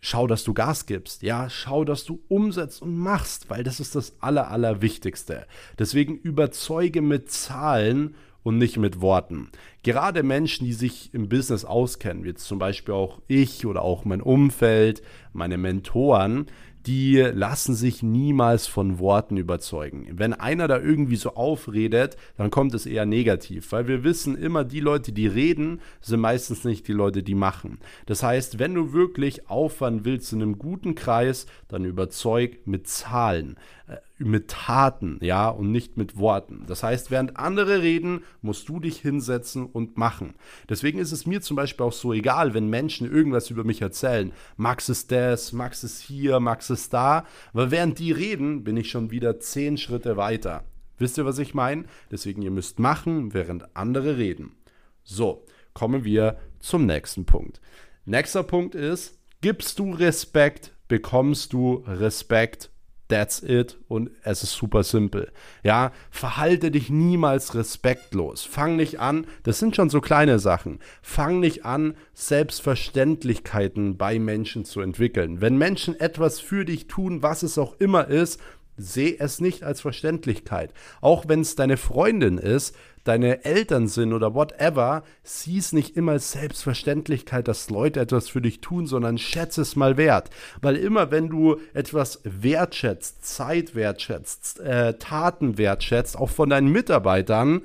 [0.00, 1.20] schau, dass du Gas gibst.
[1.22, 5.46] Ja, schau, dass du umsetzt und machst, weil das ist das Aller, Allerwichtigste.
[5.78, 8.14] Deswegen überzeuge mit Zahlen
[8.46, 9.48] und nicht mit Worten.
[9.82, 14.04] Gerade Menschen, die sich im Business auskennen, wie jetzt zum Beispiel auch ich oder auch
[14.04, 16.46] mein Umfeld, meine Mentoren,
[16.86, 20.06] die lassen sich niemals von Worten überzeugen.
[20.12, 24.62] Wenn einer da irgendwie so aufredet, dann kommt es eher negativ, weil wir wissen immer,
[24.62, 27.80] die Leute, die reden, sind meistens nicht die Leute, die machen.
[28.06, 33.56] Das heißt, wenn du wirklich aufwand willst in einem guten Kreis, dann überzeug mit Zahlen.
[33.88, 36.64] Äh, mit Taten, ja, und nicht mit Worten.
[36.66, 40.34] Das heißt, während andere reden, musst du dich hinsetzen und machen.
[40.68, 44.32] Deswegen ist es mir zum Beispiel auch so egal, wenn Menschen irgendwas über mich erzählen.
[44.56, 47.26] Max ist das, Max ist hier, Max ist da.
[47.52, 50.64] Weil während die reden, bin ich schon wieder zehn Schritte weiter.
[50.98, 51.84] Wisst ihr, was ich meine?
[52.10, 54.56] Deswegen, ihr müsst machen, während andere reden.
[55.04, 55.44] So,
[55.74, 57.60] kommen wir zum nächsten Punkt.
[58.06, 62.70] Nächster Punkt ist, gibst du Respekt, bekommst du Respekt
[63.08, 63.78] That's it.
[63.88, 65.30] Und es ist super simpel.
[65.62, 68.44] Ja, verhalte dich niemals respektlos.
[68.44, 70.80] Fang nicht an, das sind schon so kleine Sachen.
[71.02, 75.40] Fang nicht an, Selbstverständlichkeiten bei Menschen zu entwickeln.
[75.40, 78.40] Wenn Menschen etwas für dich tun, was es auch immer ist,
[78.78, 80.72] Seh es nicht als Verständlichkeit.
[81.00, 86.12] Auch wenn es deine Freundin ist, deine Eltern sind oder whatever, sieh es nicht immer
[86.12, 90.30] als Selbstverständlichkeit, dass Leute etwas für dich tun, sondern schätze es mal wert.
[90.60, 97.62] Weil immer wenn du etwas wertschätzt, Zeit wertschätzt, äh, Taten wertschätzt, auch von deinen Mitarbeitern,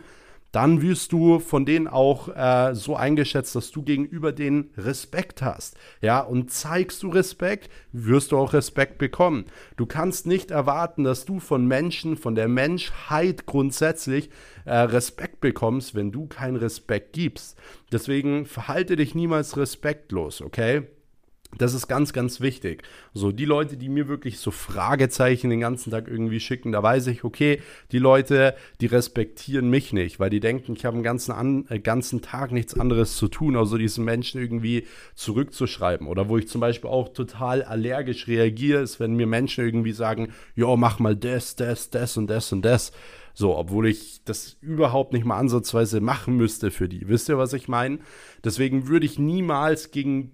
[0.51, 5.77] dann wirst du von denen auch äh, so eingeschätzt, dass du gegenüber denen Respekt hast.
[6.01, 9.45] Ja, und zeigst du Respekt, wirst du auch Respekt bekommen.
[9.77, 14.29] Du kannst nicht erwarten, dass du von Menschen, von der Menschheit grundsätzlich
[14.65, 17.57] äh, Respekt bekommst, wenn du keinen Respekt gibst.
[17.91, 20.83] Deswegen verhalte dich niemals respektlos, okay?
[21.57, 22.83] Das ist ganz, ganz wichtig.
[23.13, 27.07] So, die Leute, die mir wirklich so Fragezeichen den ganzen Tag irgendwie schicken, da weiß
[27.07, 27.61] ich, okay,
[27.91, 31.79] die Leute, die respektieren mich nicht, weil die denken, ich habe den ganzen, an, äh,
[31.79, 36.07] ganzen Tag nichts anderes zu tun, außer diesen Menschen irgendwie zurückzuschreiben.
[36.07, 40.31] Oder wo ich zum Beispiel auch total allergisch reagiere, ist, wenn mir Menschen irgendwie sagen,
[40.55, 42.93] jo, mach mal das, das, das und das und das.
[43.33, 47.07] So, obwohl ich das überhaupt nicht mal ansatzweise machen müsste für die.
[47.07, 47.99] Wisst ihr, was ich meine?
[48.43, 50.31] Deswegen würde ich niemals gegen,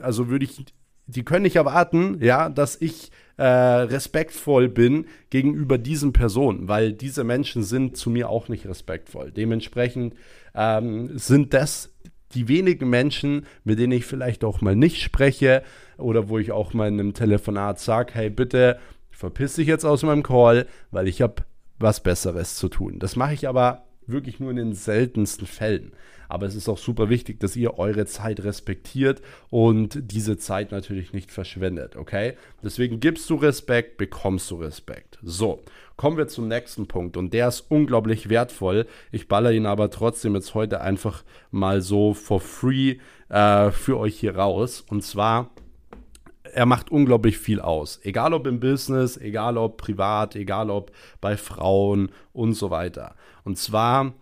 [0.00, 0.64] also würde ich,
[1.06, 7.24] die können nicht erwarten, ja, dass ich äh, respektvoll bin gegenüber diesen Personen, weil diese
[7.24, 9.30] Menschen sind zu mir auch nicht respektvoll.
[9.30, 10.14] Dementsprechend
[10.54, 11.92] ähm, sind das
[12.34, 15.62] die wenigen Menschen, mit denen ich vielleicht auch mal nicht spreche
[15.96, 18.78] oder wo ich auch mal in einem Telefonat sage, hey bitte,
[19.10, 21.44] verpiss dich jetzt aus meinem Call, weil ich habe
[21.78, 22.98] was Besseres zu tun.
[22.98, 25.92] Das mache ich aber wirklich nur in den seltensten Fällen.
[26.28, 31.12] Aber es ist auch super wichtig, dass ihr eure Zeit respektiert und diese Zeit natürlich
[31.12, 32.34] nicht verschwendet, okay?
[32.64, 35.18] Deswegen gibst du Respekt, bekommst du Respekt.
[35.22, 35.62] So,
[35.96, 38.86] kommen wir zum nächsten Punkt und der ist unglaublich wertvoll.
[39.12, 42.96] Ich baller ihn aber trotzdem jetzt heute einfach mal so for free
[43.28, 44.84] äh, für euch hier raus.
[44.88, 45.50] Und zwar
[46.56, 48.00] er macht unglaublich viel aus.
[48.02, 50.90] Egal ob im Business, egal ob privat, egal ob
[51.20, 53.14] bei Frauen und so weiter.
[53.44, 54.14] Und zwar,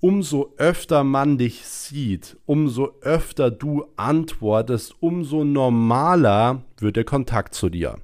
[0.00, 7.68] umso öfter man dich sieht, umso öfter du antwortest, umso normaler wird der Kontakt zu
[7.68, 7.98] dir.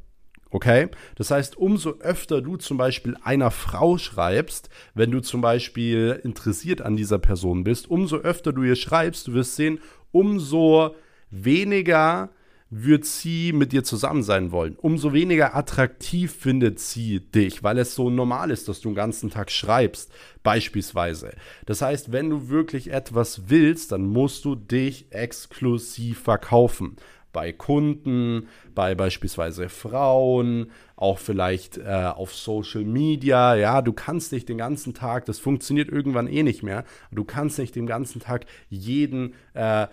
[0.51, 0.89] Okay?
[1.17, 6.81] Das heißt, umso öfter du zum Beispiel einer Frau schreibst, wenn du zum Beispiel interessiert
[6.81, 9.81] an dieser Person bist, umso öfter du ihr schreibst, du wirst sehen,
[10.13, 10.95] umso
[11.31, 12.31] weniger
[12.71, 14.77] wird sie mit dir zusammen sein wollen.
[14.77, 19.31] Umso weniger attraktiv findet sie dich, weil es so normal ist, dass du den ganzen
[19.31, 21.33] Tag schreibst, beispielsweise.
[21.67, 26.97] Das heißt, wenn du wirklich etwas willst, dann musst du dich exklusiv verkaufen
[27.33, 33.55] bei Kunden, bei beispielsweise Frauen, auch vielleicht äh, auf Social Media.
[33.55, 37.59] Ja, du kannst nicht den ganzen Tag, das funktioniert irgendwann eh nicht mehr, du kannst
[37.59, 39.87] nicht den ganzen Tag jeden, äh,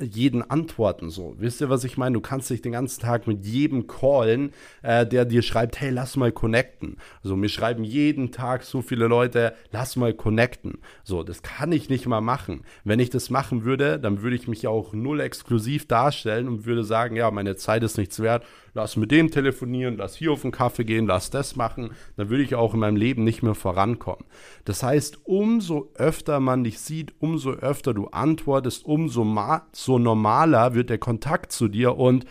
[0.00, 1.10] jeden antworten.
[1.10, 2.14] So, wisst ihr, was ich meine?
[2.14, 6.16] Du kannst nicht den ganzen Tag mit jedem callen, äh, der dir schreibt, hey, lass
[6.16, 6.96] mal connecten.
[7.22, 10.78] Also mir schreiben jeden Tag so viele Leute, lass mal connecten.
[11.04, 12.62] So, das kann ich nicht mal machen.
[12.84, 16.84] Wenn ich das machen würde, dann würde ich mich auch null exklusiv darstellen und würde
[16.84, 20.52] sagen, ja, meine Zeit ist nichts wert lass mit dem telefonieren, lass hier auf den
[20.52, 24.24] Kaffee gehen, lass das machen, dann würde ich auch in meinem Leben nicht mehr vorankommen.
[24.64, 29.26] Das heißt, umso öfter man dich sieht, umso öfter du antwortest, umso
[29.72, 32.24] so normaler wird der Kontakt zu dir und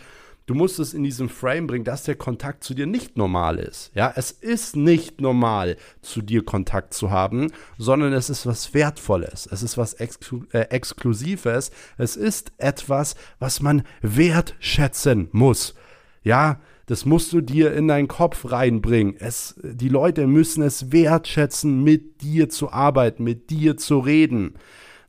[0.46, 3.92] du musst es in diesem Frame bringen, dass der Kontakt zu dir nicht normal ist.
[3.94, 9.46] Ja, es ist nicht normal, zu dir Kontakt zu haben, sondern es ist was Wertvolles.
[9.50, 11.70] Es ist was Exklu äh, Exklusives.
[11.98, 15.74] Es ist etwas, was man wertschätzen muss.
[16.22, 19.14] Ja, das musst du dir in deinen Kopf reinbringen.
[19.18, 24.54] Es, die Leute müssen es wertschätzen, mit dir zu arbeiten, mit dir zu reden.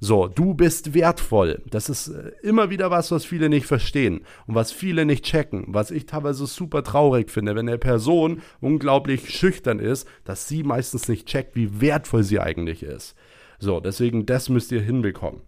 [0.03, 1.61] So, du bist wertvoll.
[1.69, 5.65] Das ist äh, immer wieder was, was viele nicht verstehen und was viele nicht checken.
[5.67, 11.07] Was ich teilweise super traurig finde, wenn eine Person unglaublich schüchtern ist, dass sie meistens
[11.07, 13.15] nicht checkt, wie wertvoll sie eigentlich ist.
[13.59, 15.41] So, deswegen, das müsst ihr hinbekommen.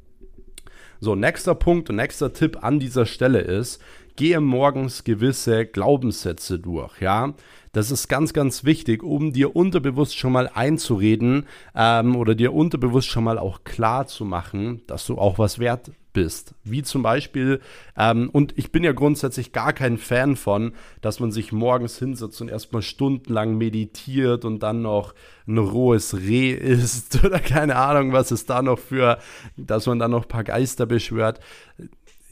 [1.00, 3.82] So, nächster Punkt und nächster Tipp an dieser Stelle ist,
[4.16, 7.34] gehe morgens gewisse Glaubenssätze durch, ja.
[7.74, 13.08] Das ist ganz, ganz wichtig, um dir unterbewusst schon mal einzureden ähm, oder dir unterbewusst
[13.08, 16.54] schon mal auch klar zu machen, dass du auch was wert bist.
[16.64, 17.60] Wie zum Beispiel,
[17.98, 22.40] ähm, und ich bin ja grundsätzlich gar kein Fan von, dass man sich morgens hinsetzt
[22.42, 25.16] und erstmal stundenlang meditiert und dann noch
[25.48, 29.18] ein rohes Reh isst oder keine Ahnung, was es da noch für,
[29.58, 31.40] dass man dann noch ein paar Geister beschwört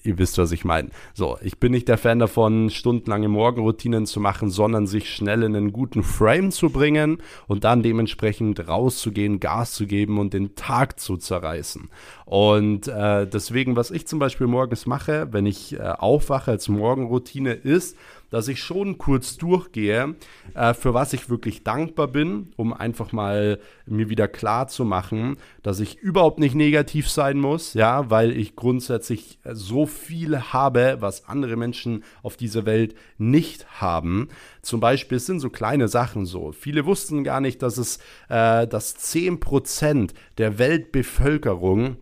[0.03, 0.89] ihr wisst, was ich meine.
[1.13, 5.55] So, ich bin nicht der Fan davon, stundenlange Morgenroutinen zu machen, sondern sich schnell in
[5.55, 10.99] einen guten Frame zu bringen und dann dementsprechend rauszugehen, Gas zu geben und den Tag
[10.99, 11.89] zu zerreißen.
[12.25, 17.53] Und äh, deswegen, was ich zum Beispiel morgens mache, wenn ich äh, aufwache als Morgenroutine,
[17.53, 17.97] ist,
[18.31, 20.15] dass ich schon kurz durchgehe,
[20.55, 25.37] äh, für was ich wirklich dankbar bin, um einfach mal mir wieder klar zu machen,
[25.61, 31.27] dass ich überhaupt nicht negativ sein muss, ja, weil ich grundsätzlich so viel habe, was
[31.27, 34.29] andere Menschen auf dieser Welt nicht haben.
[34.61, 36.51] Zum Beispiel, es sind so kleine Sachen so.
[36.53, 37.97] Viele wussten gar nicht, dass es,
[38.29, 41.97] äh, dass 10% der Weltbevölkerung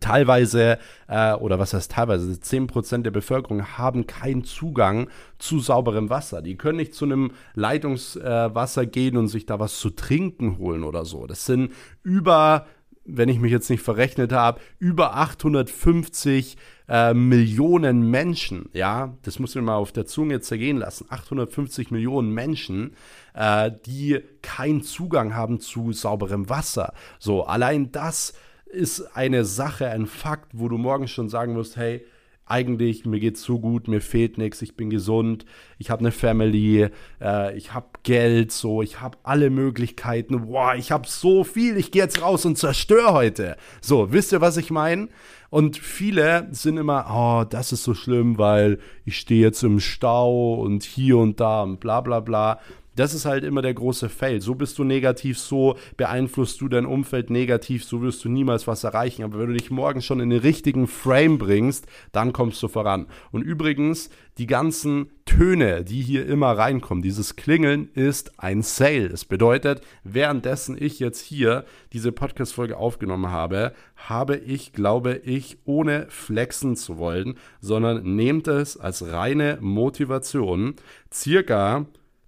[0.00, 0.78] teilweise,
[1.08, 6.42] äh, oder was heißt teilweise, 10% der Bevölkerung haben keinen Zugang zu sauberem Wasser.
[6.42, 10.84] Die können nicht zu einem Leitungswasser äh, gehen und sich da was zu trinken holen
[10.84, 11.26] oder so.
[11.26, 12.66] Das sind über,
[13.04, 16.56] wenn ich mich jetzt nicht verrechnet habe, über 850
[16.88, 22.32] äh, Millionen Menschen, ja, das muss man mal auf der Zunge zergehen lassen, 850 Millionen
[22.32, 22.94] Menschen,
[23.34, 26.92] äh, die keinen Zugang haben zu sauberem Wasser.
[27.18, 28.34] So, allein das
[28.76, 32.04] ist eine Sache, ein Fakt, wo du morgen schon sagen musst, hey,
[32.46, 35.44] eigentlich, mir geht's so gut, mir fehlt nichts, ich bin gesund,
[35.78, 36.88] ich habe eine Family,
[37.20, 41.90] äh, ich habe Geld, so, ich habe alle Möglichkeiten, boah, ich habe so viel, ich
[41.90, 43.56] gehe jetzt raus und zerstöre heute.
[43.80, 45.08] So, wisst ihr, was ich meine?
[45.50, 50.54] Und viele sind immer, oh, das ist so schlimm, weil ich stehe jetzt im Stau
[50.54, 52.60] und hier und da und bla bla bla.
[52.96, 54.40] Das ist halt immer der große Fail.
[54.40, 58.84] So bist du negativ, so beeinflusst du dein Umfeld negativ, so wirst du niemals was
[58.84, 59.22] erreichen.
[59.22, 63.06] Aber wenn du dich morgen schon in den richtigen Frame bringst, dann kommst du voran.
[63.30, 69.06] Und übrigens, die ganzen Töne, die hier immer reinkommen, dieses Klingeln ist ein Sale.
[69.06, 76.06] Es bedeutet, währenddessen ich jetzt hier diese Podcast-Folge aufgenommen habe, habe ich, glaube ich, ohne
[76.08, 80.74] flexen zu wollen, sondern nehmt es als reine Motivation,
[81.12, 81.86] circa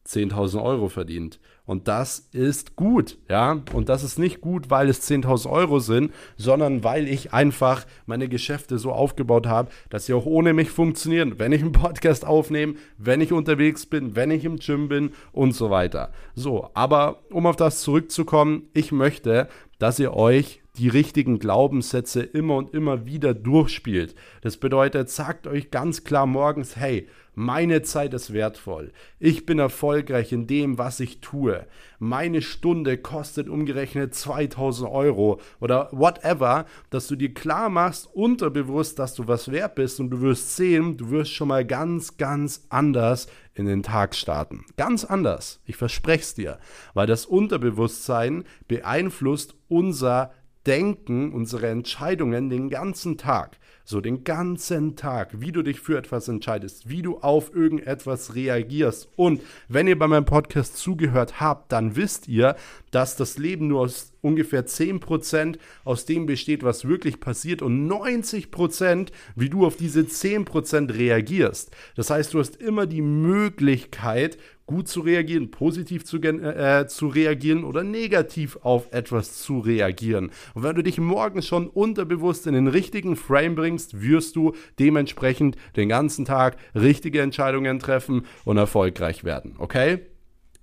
[0.08, 1.38] 10.000 Euro verdient.
[1.66, 3.60] Und das ist gut, ja.
[3.74, 8.26] Und das ist nicht gut, weil es 10.000 Euro sind, sondern weil ich einfach meine
[8.28, 11.38] Geschäfte so aufgebaut habe, dass sie auch ohne mich funktionieren.
[11.38, 15.52] Wenn ich einen Podcast aufnehme, wenn ich unterwegs bin, wenn ich im Gym bin und
[15.52, 16.10] so weiter.
[16.34, 19.46] So, aber um auf das zurückzukommen, ich möchte,
[19.78, 24.14] dass ihr euch die richtigen Glaubenssätze immer und immer wieder durchspielt.
[24.42, 28.90] Das bedeutet, sagt euch ganz klar morgens, hey, meine Zeit ist wertvoll.
[29.20, 31.66] Ich bin erfolgreich in dem, was ich tue.
[32.00, 39.14] Meine Stunde kostet umgerechnet 2000 Euro oder whatever, dass du dir klar machst, unterbewusst, dass
[39.14, 43.28] du was wert bist und du wirst sehen, du wirst schon mal ganz, ganz anders
[43.54, 44.64] in den Tag starten.
[44.76, 45.60] Ganz anders.
[45.64, 46.58] Ich verspreche es dir,
[46.94, 50.32] weil das Unterbewusstsein beeinflusst unser
[50.68, 53.58] Denken, unsere Entscheidungen den ganzen Tag.
[53.84, 59.08] So den ganzen Tag, wie du dich für etwas entscheidest, wie du auf irgendetwas reagierst.
[59.16, 62.54] Und wenn ihr bei meinem Podcast zugehört habt, dann wisst ihr,
[62.90, 69.08] dass das Leben nur aus ungefähr 10% aus dem besteht, was wirklich passiert und 90%,
[69.34, 71.74] wie du auf diese 10% reagierst.
[71.96, 77.64] Das heißt, du hast immer die Möglichkeit, gut zu reagieren, positiv zu, äh, zu reagieren
[77.64, 80.30] oder negativ auf etwas zu reagieren.
[80.54, 85.56] Und wenn du dich morgens schon unterbewusst in den richtigen Frame bringst, wirst du dementsprechend
[85.76, 89.56] den ganzen Tag richtige Entscheidungen treffen und erfolgreich werden.
[89.58, 90.00] Okay?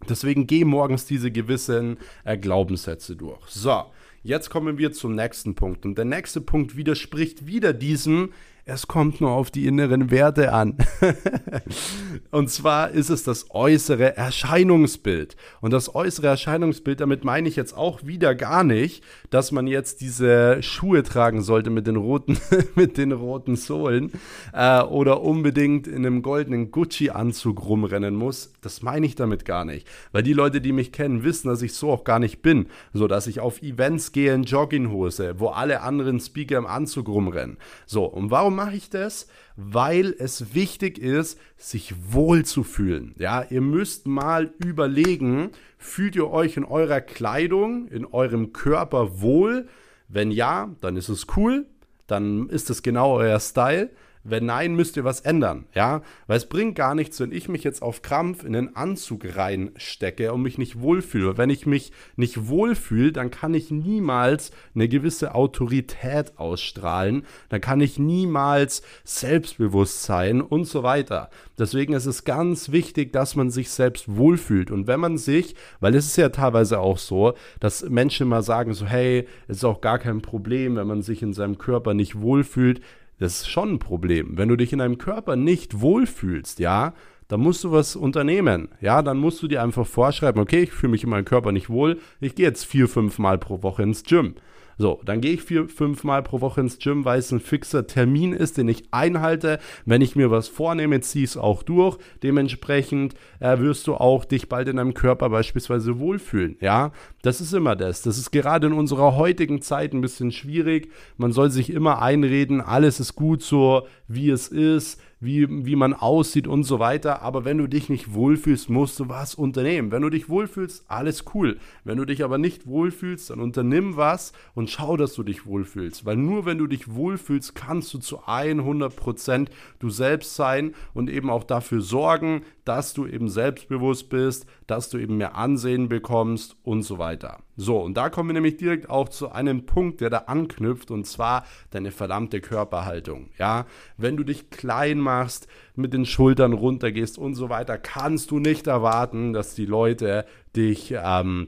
[0.10, 3.46] Deswegen geh morgens diese gewissen äh, Glaubenssätze durch.
[3.48, 3.84] So,
[4.24, 5.86] jetzt kommen wir zum nächsten Punkt.
[5.86, 8.32] Und der nächste Punkt widerspricht wieder diesem,
[8.68, 10.76] es kommt nur auf die inneren Werte an.
[12.32, 15.36] und zwar ist es das äußere Erscheinungsbild.
[15.62, 20.02] Und das äußere Erscheinungsbild, damit meine ich jetzt auch wieder gar nicht, dass man jetzt
[20.02, 22.40] diese Schuhe tragen sollte mit den roten,
[22.76, 24.12] mit den roten Sohlen
[24.52, 28.52] äh, oder unbedingt in einem goldenen Gucci-Anzug rumrennen muss.
[28.62, 29.88] Das meine ich damit gar nicht.
[30.12, 32.66] Weil die Leute, die mich kennen, wissen, dass ich so auch gar nicht bin.
[32.94, 37.58] So, dass ich auf Events gehe in Jogginghose, wo alle anderen Speaker im Anzug rumrennen.
[37.86, 39.28] So, und warum mache ich das?
[39.56, 43.14] Weil es wichtig ist, sich wohl zu fühlen.
[43.18, 49.68] Ja, ihr müsst mal überlegen, fühlt ihr euch in eurer Kleidung, in eurem Körper wohl?
[50.08, 51.66] Wenn ja, dann ist es cool,
[52.08, 53.90] dann ist es genau euer Style.
[54.28, 56.02] Wenn nein, müsst ihr was ändern, ja?
[56.26, 60.34] Weil es bringt gar nichts, wenn ich mich jetzt auf Krampf in den Anzug reinstecke
[60.34, 61.38] und mich nicht wohlfühle.
[61.38, 67.82] Wenn ich mich nicht wohlfühle, dann kann ich niemals eine gewisse Autorität ausstrahlen, dann kann
[67.82, 71.30] ich niemals selbstbewusst sein und so weiter.
[71.60, 74.72] Deswegen ist es ganz wichtig, dass man sich selbst wohlfühlt.
[74.72, 78.74] Und wenn man sich, weil es ist ja teilweise auch so, dass Menschen mal sagen
[78.74, 82.20] so, hey, es ist auch gar kein Problem, wenn man sich in seinem Körper nicht
[82.20, 82.82] wohlfühlt
[83.20, 84.38] das ist schon ein Problem.
[84.38, 86.94] Wenn du dich in deinem Körper nicht wohlfühlst, ja,
[87.28, 88.70] dann musst du was unternehmen.
[88.82, 91.70] Ja, dann musst du dir einfach vorschreiben, okay, ich fühle mich in meinem Körper nicht
[91.70, 94.36] wohl, ich gehe jetzt vier, fünf Mal pro Woche ins Gym.
[94.78, 97.88] So, dann gehe ich vier, fünf Mal pro Woche ins Gym, weil es ein fixer
[97.88, 99.60] Termin ist, den ich einhalte.
[99.86, 101.98] Wenn ich mir was vornehme, ziehe es auch durch.
[102.24, 106.58] Dementsprechend äh, wirst du auch dich bald in deinem Körper beispielsweise wohlfühlen.
[106.60, 108.02] Ja, das ist immer das.
[108.02, 110.92] Das ist gerade in unserer heutigen Zeit ein bisschen schwierig.
[111.18, 115.94] Man soll sich immer einreden, alles ist gut so, wie es ist wie, wie man
[115.94, 117.22] aussieht und so weiter.
[117.22, 119.92] Aber wenn du dich nicht wohlfühlst, musst du was unternehmen.
[119.92, 121.58] Wenn du dich wohlfühlst, alles cool.
[121.84, 126.06] Wenn du dich aber nicht wohlfühlst, dann unternimm was und schau, dass du dich wohlfühlst.
[126.06, 129.48] Weil nur wenn du dich wohlfühlst, kannst du zu 100%
[129.80, 134.98] du selbst sein und eben auch dafür sorgen, dass du eben selbstbewusst bist, dass du
[134.98, 137.40] eben mehr Ansehen bekommst und so weiter.
[137.58, 141.06] So, und da kommen wir nämlich direkt auch zu einem Punkt, der da anknüpft, und
[141.06, 143.30] zwar deine verdammte Körperhaltung.
[143.38, 143.66] Ja,
[143.98, 148.68] wenn du dich klein machst, mit den Schultern runtergehst und so weiter, kannst du nicht
[148.68, 150.26] erwarten, dass die Leute
[150.56, 151.48] dich ähm,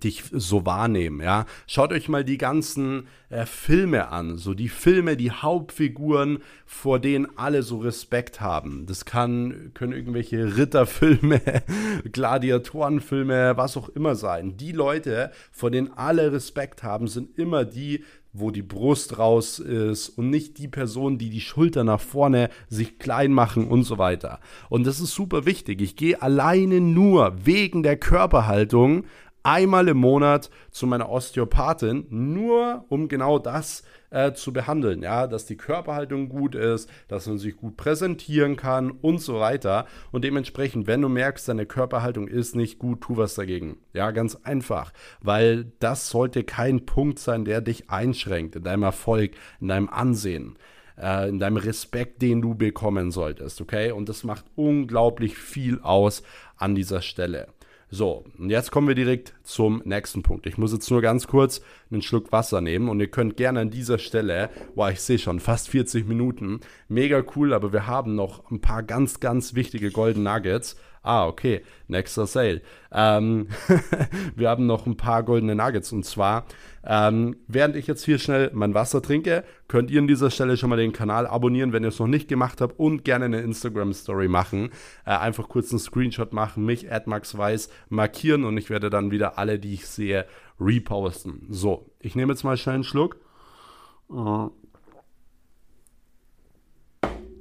[0.00, 1.46] dich so wahrnehmen, ja.
[1.66, 7.26] Schaut euch mal die ganzen äh, Filme an, so die Filme, die Hauptfiguren, vor denen
[7.36, 8.86] alle so Respekt haben.
[8.86, 11.40] Das kann, können irgendwelche Ritterfilme,
[12.12, 14.56] Gladiatorenfilme, was auch immer sein.
[14.56, 20.10] Die Leute, vor denen alle Respekt haben, sind immer die, wo die Brust raus ist
[20.10, 24.40] und nicht die Person, die die Schulter nach vorne sich klein machen und so weiter.
[24.68, 25.80] Und das ist super wichtig.
[25.80, 29.04] Ich gehe alleine nur wegen der Körperhaltung
[29.48, 35.02] einmal im Monat zu meiner Osteopathin, nur um genau das äh, zu behandeln.
[35.02, 39.86] Ja, dass die Körperhaltung gut ist, dass man sich gut präsentieren kann und so weiter.
[40.12, 43.78] Und dementsprechend, wenn du merkst, deine Körperhaltung ist nicht gut, tu was dagegen.
[43.94, 44.92] Ja, ganz einfach.
[45.20, 50.58] Weil das sollte kein Punkt sein, der dich einschränkt in deinem Erfolg, in deinem Ansehen
[51.00, 53.92] äh, in deinem Respekt, den du bekommen solltest, okay?
[53.92, 56.22] Und das macht unglaublich viel aus
[56.56, 57.48] an dieser Stelle.
[57.90, 60.46] So, und jetzt kommen wir direkt zum nächsten Punkt.
[60.46, 63.70] Ich muss jetzt nur ganz kurz einen Schluck Wasser nehmen und ihr könnt gerne an
[63.70, 68.50] dieser Stelle, boah, ich sehe schon, fast 40 Minuten, mega cool, aber wir haben noch
[68.50, 70.76] ein paar ganz, ganz wichtige Golden Nuggets.
[71.08, 72.60] Ah, okay, nächster Sale.
[72.92, 73.48] Ähm,
[74.36, 76.44] wir haben noch ein paar goldene Nuggets und zwar,
[76.84, 80.68] ähm, während ich jetzt hier schnell mein Wasser trinke, könnt ihr an dieser Stelle schon
[80.68, 84.28] mal den Kanal abonnieren, wenn ihr es noch nicht gemacht habt und gerne eine Instagram-Story
[84.28, 84.68] machen.
[85.06, 89.58] Äh, einfach kurz einen Screenshot machen, mich, @maxweiss markieren und ich werde dann wieder alle,
[89.58, 90.26] die ich sehe,
[90.60, 91.46] reposten.
[91.48, 93.16] So, ich nehme jetzt mal schnell einen Schluck.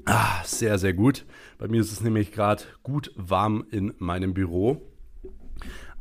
[0.09, 1.26] Ah, sehr, sehr gut.
[1.58, 4.82] Bei mir ist es nämlich gerade gut warm in meinem Büro.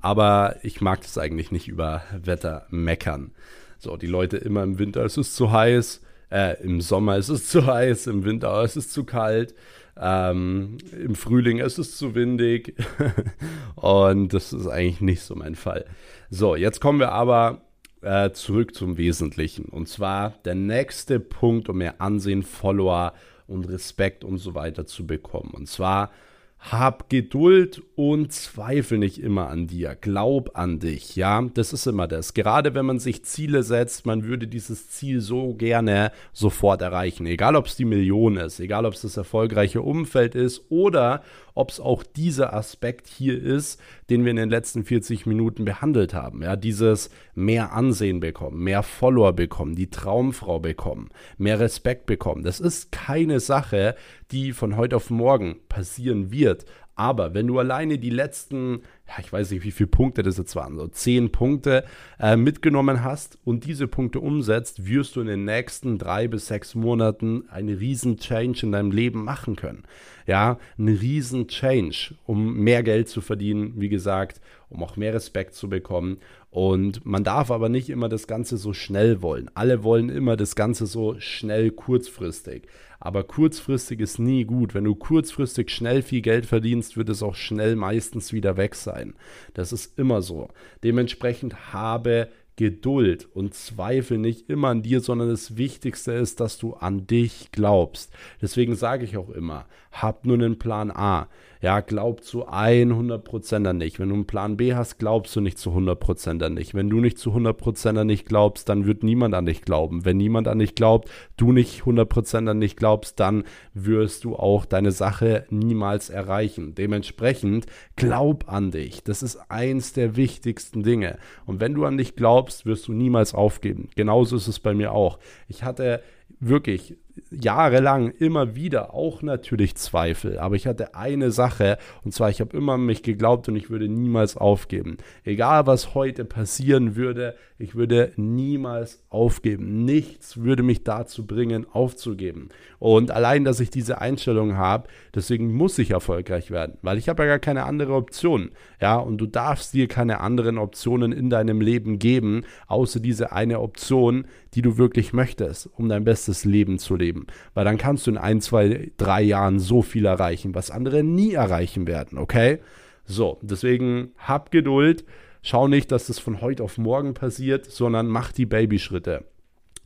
[0.01, 3.33] Aber ich mag es eigentlich nicht über Wetter meckern.
[3.79, 7.49] So, die Leute immer im Winter, es ist zu heiß, äh, im Sommer ist es
[7.49, 9.55] zu heiß, im Winter ist es zu kalt,
[9.99, 12.75] ähm, im Frühling ist es zu windig.
[13.77, 15.87] Und das ist eigentlich nicht so mein Fall.
[16.31, 17.63] So, jetzt kommen wir aber
[18.03, 19.65] äh, zurück zum Wesentlichen.
[19.67, 23.15] Und zwar der nächste Punkt, um mehr Ansehen, Follower
[23.47, 25.51] und Respekt und so weiter zu bekommen.
[25.55, 26.11] Und zwar
[26.59, 29.95] hab Geduld und zweifel nicht immer an dir.
[29.95, 31.43] Glaub an dich, ja.
[31.55, 32.35] Das ist immer das.
[32.35, 37.27] Gerade wenn man sich Ziele setzt, man würde dieses Ziel so gerne sofort erreichen.
[37.27, 41.23] Egal, ob es die Million ist, egal, ob es das erfolgreiche Umfeld ist oder
[41.57, 43.81] ob es auch dieser Aspekt hier ist,
[44.11, 46.43] den wir in den letzten 40 Minuten behandelt haben.
[46.43, 52.45] Ja, dieses mehr Ansehen bekommen, mehr Follower bekommen, die Traumfrau bekommen, mehr Respekt bekommen.
[52.45, 53.97] Das ist keine Sache,
[54.31, 56.67] die von heute auf morgen passieren wird.
[56.97, 60.57] Aber wenn du alleine die letzten, ja, ich weiß nicht, wie viele Punkte das jetzt
[60.57, 61.85] waren, so zehn Punkte
[62.19, 66.75] äh, mitgenommen hast und diese Punkte umsetzt, wirst du in den nächsten drei bis sechs
[66.75, 69.85] Monaten einen riesen Change in deinem Leben machen können.
[70.27, 74.41] Ja, einen riesen Change, um mehr Geld zu verdienen, wie gesagt,
[74.71, 76.17] um auch mehr Respekt zu bekommen.
[76.51, 79.51] Und man darf aber nicht immer das Ganze so schnell wollen.
[79.53, 82.67] Alle wollen immer das Ganze so schnell kurzfristig.
[83.07, 84.75] Aber kurzfristig ist nie gut.
[84.75, 89.15] Wenn du kurzfristig schnell viel Geld verdienst, wird es auch schnell meistens wieder weg sein.
[89.55, 90.49] Das ist immer so.
[90.83, 96.75] Dementsprechend habe Geduld und Zweifel nicht immer an dir, sondern das Wichtigste ist, dass du
[96.75, 98.13] an dich glaubst.
[98.43, 101.29] Deswegen sage ich auch immer, hab nur einen Plan A.
[101.61, 103.99] Ja, glaub zu 100% an dich.
[103.99, 106.75] Wenn du einen Plan B hast, glaubst du nicht zu 100% an dich.
[106.75, 110.05] Wenn du nicht zu 100% an dich glaubst, dann wird niemand an dich glauben.
[110.05, 113.45] Wenn niemand an dich glaubt, du nicht 100% an dich glaubst, dann
[113.75, 116.75] wirst du auch deine Sache niemals erreichen.
[116.75, 119.03] Dementsprechend glaub an dich.
[119.03, 121.19] Das ist eins der wichtigsten Dinge.
[121.47, 123.89] Und wenn du an dich glaubst, wirst du niemals aufgeben.
[123.97, 125.19] Genauso ist es bei mir auch.
[125.49, 126.03] Ich hatte
[126.41, 126.97] wirklich
[127.31, 132.57] jahrelang immer wieder auch natürlich Zweifel, aber ich hatte eine Sache und zwar ich habe
[132.57, 134.99] immer an mich geglaubt und ich würde niemals aufgeben.
[135.25, 139.85] Egal was heute passieren würde, ich würde niemals aufgeben.
[139.85, 142.51] Nichts würde mich dazu bringen, aufzugeben.
[142.79, 147.23] Und allein, dass ich diese Einstellung habe, deswegen muss ich erfolgreich werden, weil ich habe
[147.23, 148.51] ja gar keine andere Option.
[148.81, 153.61] Ja, und du darfst dir keine anderen Optionen in deinem Leben geben, außer diese eine
[153.61, 157.27] Option, die du wirklich möchtest, um dein bestes Leben zu leben.
[157.55, 161.35] Weil dann kannst du in ein, zwei, drei Jahren so viel erreichen, was andere nie
[161.35, 162.59] erreichen werden, okay?
[163.05, 165.05] So, deswegen hab Geduld
[165.49, 169.23] Schau nicht, dass das von heute auf morgen passiert, sondern mach die Babyschritte.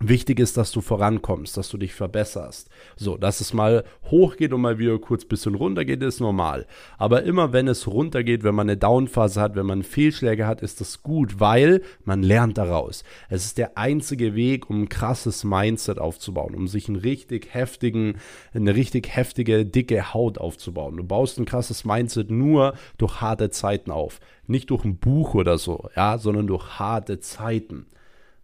[0.03, 2.71] Wichtig ist, dass du vorankommst, dass du dich verbesserst.
[2.97, 6.67] So, dass es mal hochgeht und mal wieder kurz ein bisschen runter geht, ist normal.
[6.97, 10.81] Aber immer wenn es runtergeht, wenn man eine Downphase hat, wenn man Fehlschläge hat, ist
[10.81, 13.05] das gut, weil man lernt daraus.
[13.29, 18.17] Es ist der einzige Weg, um ein krasses Mindset aufzubauen, um sich einen richtig heftigen,
[18.55, 20.97] eine richtig heftige, dicke Haut aufzubauen.
[20.97, 24.21] Du baust ein krasses Mindset nur durch harte Zeiten auf.
[24.47, 27.85] Nicht durch ein Buch oder so, ja, sondern durch harte Zeiten.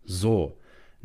[0.05, 0.59] So.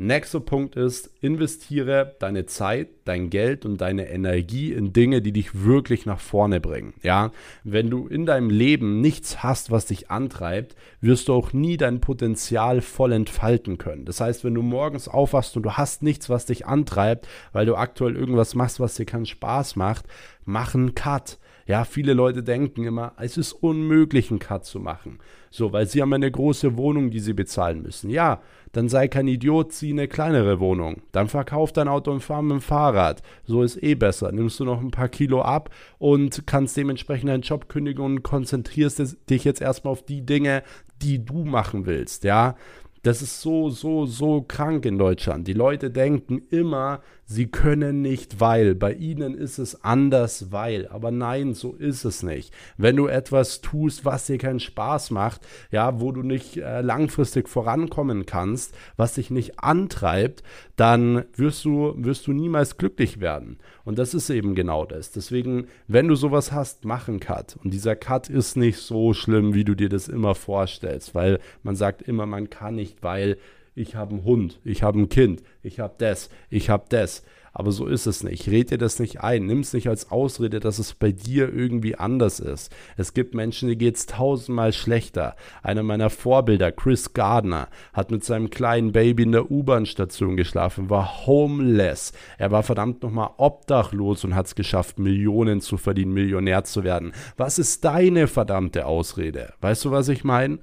[0.04, 5.64] Nächster Punkt ist, investiere deine Zeit, dein Geld und deine Energie in Dinge, die dich
[5.64, 6.95] wirklich nach vorne bringen.
[7.04, 7.32] Ja,
[7.64, 12.02] wenn du in deinem Leben nichts hast, was dich antreibt, wirst du auch nie dein
[12.02, 14.06] Potenzial voll entfalten können.
[14.06, 17.76] Das heißt, wenn du morgens aufwachst und du hast nichts, was dich antreibt, weil du
[17.76, 20.08] aktuell irgendwas machst, was dir keinen Spaß macht,
[20.45, 21.38] mach einen Cut.
[21.72, 25.19] Ja, viele Leute denken immer, es ist unmöglich, einen Cut zu machen.
[25.49, 28.09] So, weil sie haben eine große Wohnung, die sie bezahlen müssen.
[28.09, 28.41] Ja,
[28.74, 31.01] dann sei kein Idiot, zieh eine kleinere Wohnung.
[31.13, 33.22] Dann verkauf dein Auto und fahr mit dem Fahrrad.
[33.45, 34.34] So ist eh besser.
[34.34, 39.15] Nimmst du noch ein paar Kilo ab und kannst dementsprechend deinen Job kündigen und konzentrierst
[39.30, 40.63] dich jetzt erstmal auf die Dinge,
[41.01, 42.26] die du machen willst.
[42.26, 42.57] Ja,
[43.03, 45.47] Das ist so, so, so krank in Deutschland.
[45.47, 46.99] Die Leute denken immer,
[47.32, 48.75] sie können nicht, weil.
[48.75, 50.88] Bei ihnen ist es anders, weil.
[50.89, 52.53] Aber nein, so ist es nicht.
[52.77, 57.49] Wenn du etwas tust, was dir keinen Spaß macht, ja, wo du nicht äh, langfristig
[57.49, 60.43] vorankommen kannst, was dich nicht antreibt,
[60.75, 63.57] dann wirst du, wirst du niemals glücklich werden.
[63.84, 65.11] Und das ist eben genau das.
[65.11, 67.57] Deswegen, wenn du sowas hast, mach einen Cut.
[67.63, 71.75] Und dieser Cut ist nicht so schlimm, wie du dir das immer vorstellst, weil man
[71.75, 73.38] sagt immer, man kann nicht nicht, weil
[73.76, 77.24] ich habe einen Hund, ich habe ein Kind, ich habe das, ich habe das.
[77.53, 78.47] Aber so ist es nicht.
[78.47, 79.45] Red dir das nicht ein.
[79.45, 82.74] Nimm es nicht als Ausrede, dass es bei dir irgendwie anders ist.
[82.95, 85.36] Es gibt Menschen, die geht es tausendmal schlechter.
[85.61, 91.28] Einer meiner Vorbilder, Chris Gardner, hat mit seinem kleinen Baby in der U-Bahn-Station geschlafen, war
[91.28, 92.13] homeless.
[92.38, 97.11] Er war verdammt nochmal obdachlos und hat es geschafft, Millionen zu verdienen, Millionär zu werden.
[97.36, 99.53] Was ist deine verdammte Ausrede?
[99.59, 100.59] Weißt du, was ich meine?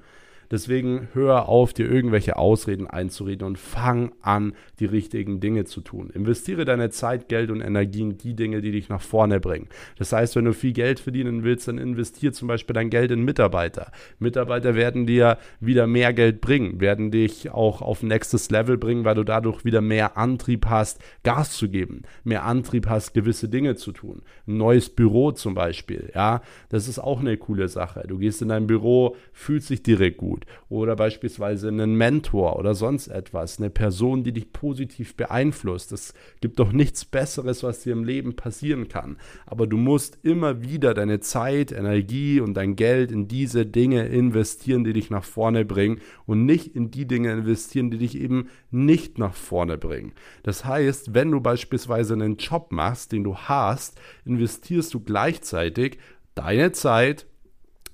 [0.51, 6.11] Deswegen hör auf, dir irgendwelche Ausreden einzureden und fang an, die richtigen Dinge zu tun.
[6.11, 9.69] Investiere deine Zeit, Geld und Energie in die Dinge, die dich nach vorne bringen.
[9.99, 13.25] Das heißt, wenn du viel Geld verdienen willst, dann investiere zum Beispiel dein Geld in
[13.25, 13.93] Mitarbeiter.
[14.19, 19.17] Mitarbeiter werden dir wieder mehr Geld bringen, werden dich auch auf nächstes Level bringen, weil
[19.17, 23.93] du dadurch wieder mehr Antrieb hast, Gas zu geben, mehr Antrieb hast, gewisse Dinge zu
[23.93, 24.23] tun.
[24.47, 26.41] Ein neues Büro zum Beispiel, ja,
[26.71, 28.05] das ist auch eine coole Sache.
[28.09, 30.47] Du gehst in dein Büro, fühlst dich direkt gut gut.
[30.69, 35.93] Oder beispielsweise einen Mentor oder sonst etwas, eine Person, die dich positiv beeinflusst.
[35.93, 39.17] Es gibt doch nichts Besseres, was dir im Leben passieren kann.
[39.47, 44.85] Aber du musst immer wieder deine Zeit, Energie und dein Geld in diese Dinge investieren,
[44.85, 49.19] die dich nach vorne bringen und nicht in die Dinge investieren, die dich eben nicht
[49.19, 50.13] nach vorne bringen.
[50.43, 55.99] Das heißt, wenn du beispielsweise einen Job machst, den du hast, investierst du gleichzeitig
[56.35, 57.27] deine Zeit,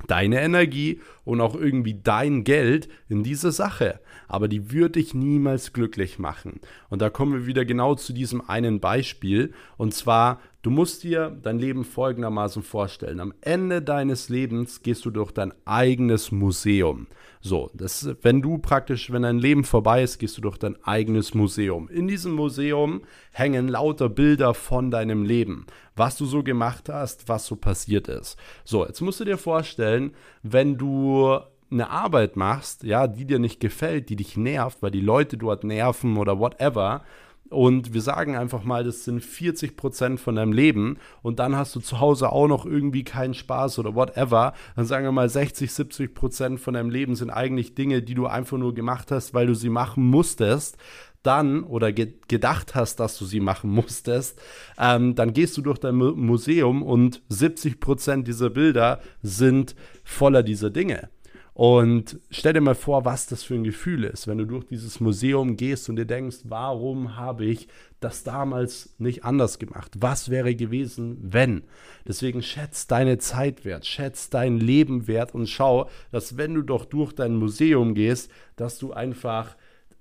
[0.06, 4.00] deine Energie und auch irgendwie dein Geld in diese Sache.
[4.28, 6.60] Aber die würde dich niemals glücklich machen.
[6.90, 9.52] Und da kommen wir wieder genau zu diesem einen Beispiel.
[9.76, 13.20] Und zwar, du musst dir dein Leben folgendermaßen vorstellen.
[13.20, 17.06] Am Ende deines Lebens gehst du durch dein eigenes Museum.
[17.46, 21.34] So, das, wenn du praktisch, wenn dein Leben vorbei ist, gehst du durch dein eigenes
[21.34, 21.90] Museum.
[21.90, 23.02] In diesem Museum
[23.34, 28.38] hängen lauter Bilder von deinem Leben, was du so gemacht hast, was so passiert ist.
[28.64, 31.38] So, jetzt musst du dir vorstellen, wenn du
[31.70, 35.64] eine Arbeit machst, ja, die dir nicht gefällt, die dich nervt, weil die Leute dort
[35.64, 37.04] nerven oder whatever,
[37.50, 40.98] und wir sagen einfach mal, das sind 40 Prozent von deinem Leben.
[41.22, 45.04] Und dann hast du zu Hause auch noch irgendwie keinen Spaß oder whatever, dann sagen
[45.04, 48.74] wir mal 60, 70 Prozent von deinem Leben sind eigentlich Dinge, die du einfach nur
[48.74, 50.78] gemacht hast, weil du sie machen musstest,
[51.22, 54.40] dann oder ge gedacht hast, dass du sie machen musstest,
[54.78, 60.70] ähm, dann gehst du durch dein Museum und 70 Prozent dieser Bilder sind voller dieser
[60.70, 61.08] Dinge.
[61.54, 64.98] Und stell dir mal vor, was das für ein Gefühl ist, wenn du durch dieses
[64.98, 67.68] Museum gehst und dir denkst, warum habe ich
[68.00, 69.92] das damals nicht anders gemacht?
[70.00, 71.62] Was wäre gewesen, wenn?
[72.08, 76.86] Deswegen schätz deine Zeit wert, schätz dein Leben wert und schau, dass wenn du doch
[76.86, 79.54] durch dein Museum gehst, dass du einfach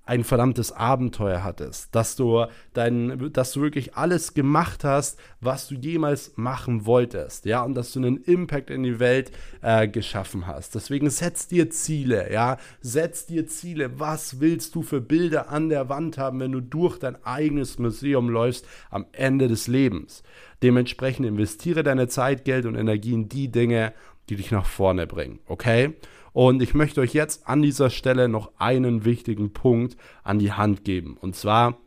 [0.06, 2.44] ein verdammtes Abenteuer hattest, dass du
[2.74, 7.92] dein, dass du wirklich alles gemacht hast, was du jemals machen wolltest, ja, und dass
[7.92, 9.32] du einen Impact in die Welt
[9.62, 10.74] äh, geschaffen hast.
[10.74, 13.98] Deswegen setz dir Ziele, ja, setz dir Ziele.
[13.98, 18.28] Was willst du für Bilder an der Wand haben, wenn du durch dein eigenes Museum
[18.28, 20.22] läufst am Ende des Lebens?
[20.62, 23.94] Dementsprechend investiere deine Zeit, Geld und Energie in die Dinge,
[24.28, 25.94] die dich nach vorne bringen, okay?
[26.34, 30.84] Und ich möchte euch jetzt an dieser Stelle noch einen wichtigen Punkt an die Hand
[30.84, 31.16] geben.
[31.18, 31.78] Und zwar,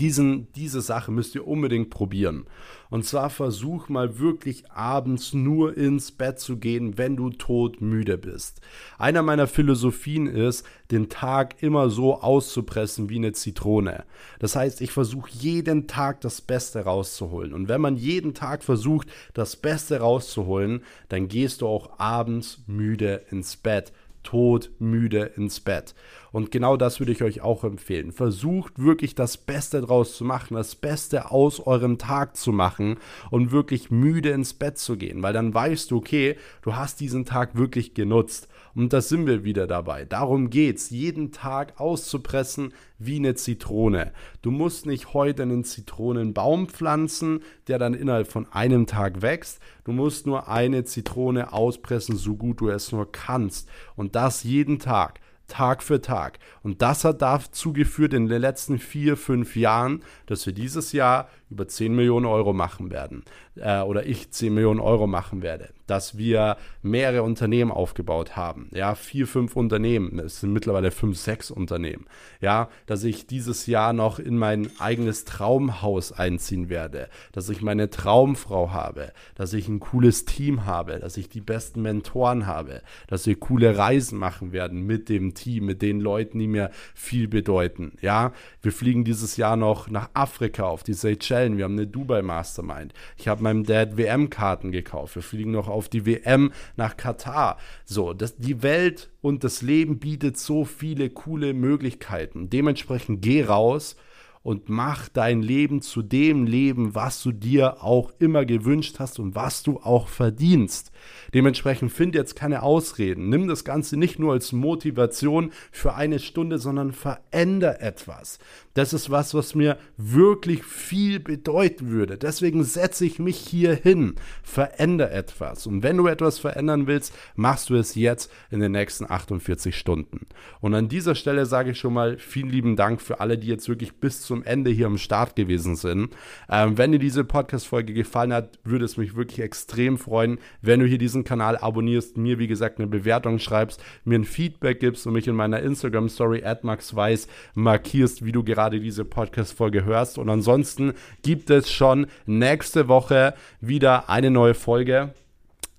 [0.00, 2.46] diesen, diese Sache müsst ihr unbedingt probieren.
[2.90, 8.60] Und zwar versuch mal wirklich abends nur ins Bett zu gehen, wenn du todmüde bist.
[8.98, 14.04] Einer meiner Philosophien ist, den Tag immer so auszupressen wie eine Zitrone.
[14.40, 17.52] Das heißt, ich versuche jeden Tag das Beste rauszuholen.
[17.52, 23.22] Und wenn man jeden Tag versucht, das Beste rauszuholen, dann gehst du auch abends müde
[23.30, 23.92] ins Bett
[24.22, 25.94] todmüde ins Bett.
[26.32, 28.12] Und genau das würde ich euch auch empfehlen.
[28.12, 32.98] Versucht wirklich das Beste draus zu machen, das Beste aus eurem Tag zu machen
[33.30, 37.24] und wirklich müde ins Bett zu gehen, weil dann weißt du, okay, du hast diesen
[37.24, 38.48] Tag wirklich genutzt.
[38.74, 40.04] Und da sind wir wieder dabei.
[40.04, 44.12] Darum geht's, jeden Tag auszupressen wie eine Zitrone.
[44.42, 49.60] Du musst nicht heute einen Zitronenbaum pflanzen, der dann innerhalb von einem Tag wächst.
[49.84, 53.68] Du musst nur eine Zitrone auspressen, so gut du es nur kannst.
[53.96, 55.20] Und das jeden Tag.
[55.50, 56.38] Tag für Tag.
[56.62, 61.28] Und das hat dazu geführt in den letzten vier, fünf Jahren, dass wir dieses Jahr
[61.50, 63.24] über 10 Millionen Euro machen werden
[63.60, 68.94] äh, oder ich 10 Millionen Euro machen werde, dass wir mehrere Unternehmen aufgebaut haben, ja,
[68.94, 72.06] vier, fünf Unternehmen, es sind mittlerweile fünf, sechs Unternehmen,
[72.40, 77.90] ja, dass ich dieses Jahr noch in mein eigenes Traumhaus einziehen werde, dass ich meine
[77.90, 83.26] Traumfrau habe, dass ich ein cooles Team habe, dass ich die besten Mentoren habe, dass
[83.26, 87.92] wir coole Reisen machen werden mit dem Team, mit den Leuten, die mir viel bedeuten,
[88.00, 88.32] ja,
[88.62, 91.56] wir fliegen dieses Jahr noch nach Afrika auf die Seychelles Stellen.
[91.56, 92.92] Wir haben eine Dubai Mastermind.
[93.16, 95.16] Ich habe meinem Dad WM-Karten gekauft.
[95.16, 97.58] Wir fliegen noch auf die WM nach Katar.
[97.84, 102.48] So, das, die Welt und das Leben bietet so viele coole Möglichkeiten.
[102.48, 103.96] Dementsprechend geh raus
[104.42, 109.34] und mach dein Leben zu dem Leben, was du dir auch immer gewünscht hast und
[109.34, 110.89] was du auch verdienst.
[111.34, 113.28] Dementsprechend find jetzt keine Ausreden.
[113.28, 118.38] Nimm das Ganze nicht nur als Motivation für eine Stunde, sondern veränder etwas.
[118.74, 122.16] Das ist was, was mir wirklich viel bedeuten würde.
[122.16, 125.66] Deswegen setze ich mich hier hin, veränder etwas.
[125.66, 130.26] Und wenn du etwas verändern willst, machst du es jetzt in den nächsten 48 Stunden.
[130.60, 133.68] Und an dieser Stelle sage ich schon mal vielen lieben Dank für alle, die jetzt
[133.68, 136.14] wirklich bis zum Ende hier am Start gewesen sind.
[136.48, 140.86] Ähm, wenn dir diese Podcast-Folge gefallen hat, würde es mich wirklich extrem freuen, wenn du
[140.90, 145.14] hier diesen Kanal abonnierst, mir wie gesagt eine Bewertung schreibst, mir ein Feedback gibst und
[145.14, 150.28] mich in meiner Instagram Story @maxweiss markierst, wie du gerade diese Podcast Folge hörst und
[150.28, 155.14] ansonsten gibt es schon nächste Woche wieder eine neue Folge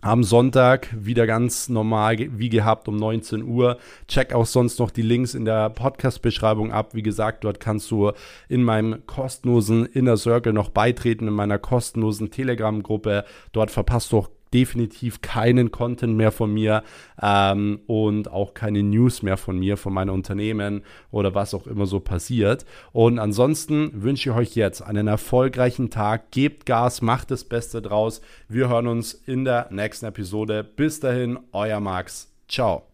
[0.01, 3.78] am Sonntag wieder ganz normal wie gehabt um 19 Uhr.
[4.07, 6.95] Check auch sonst noch die Links in der Podcast-Beschreibung ab.
[6.95, 8.12] Wie gesagt, dort kannst du
[8.49, 13.26] in meinem kostenlosen Inner Circle noch beitreten, in meiner kostenlosen Telegram-Gruppe.
[13.51, 16.84] Dort verpasst du auch definitiv keinen Content mehr von mir
[17.22, 21.86] ähm, und auch keine News mehr von mir, von meinem Unternehmen oder was auch immer
[21.86, 22.66] so passiert.
[22.91, 26.32] Und ansonsten wünsche ich euch jetzt einen erfolgreichen Tag.
[26.32, 28.22] Gebt Gas, macht das Beste draus.
[28.47, 30.64] Wir hören uns in der nächsten Episode.
[30.64, 32.32] Bis dahin, euer Max.
[32.47, 32.90] Ciao.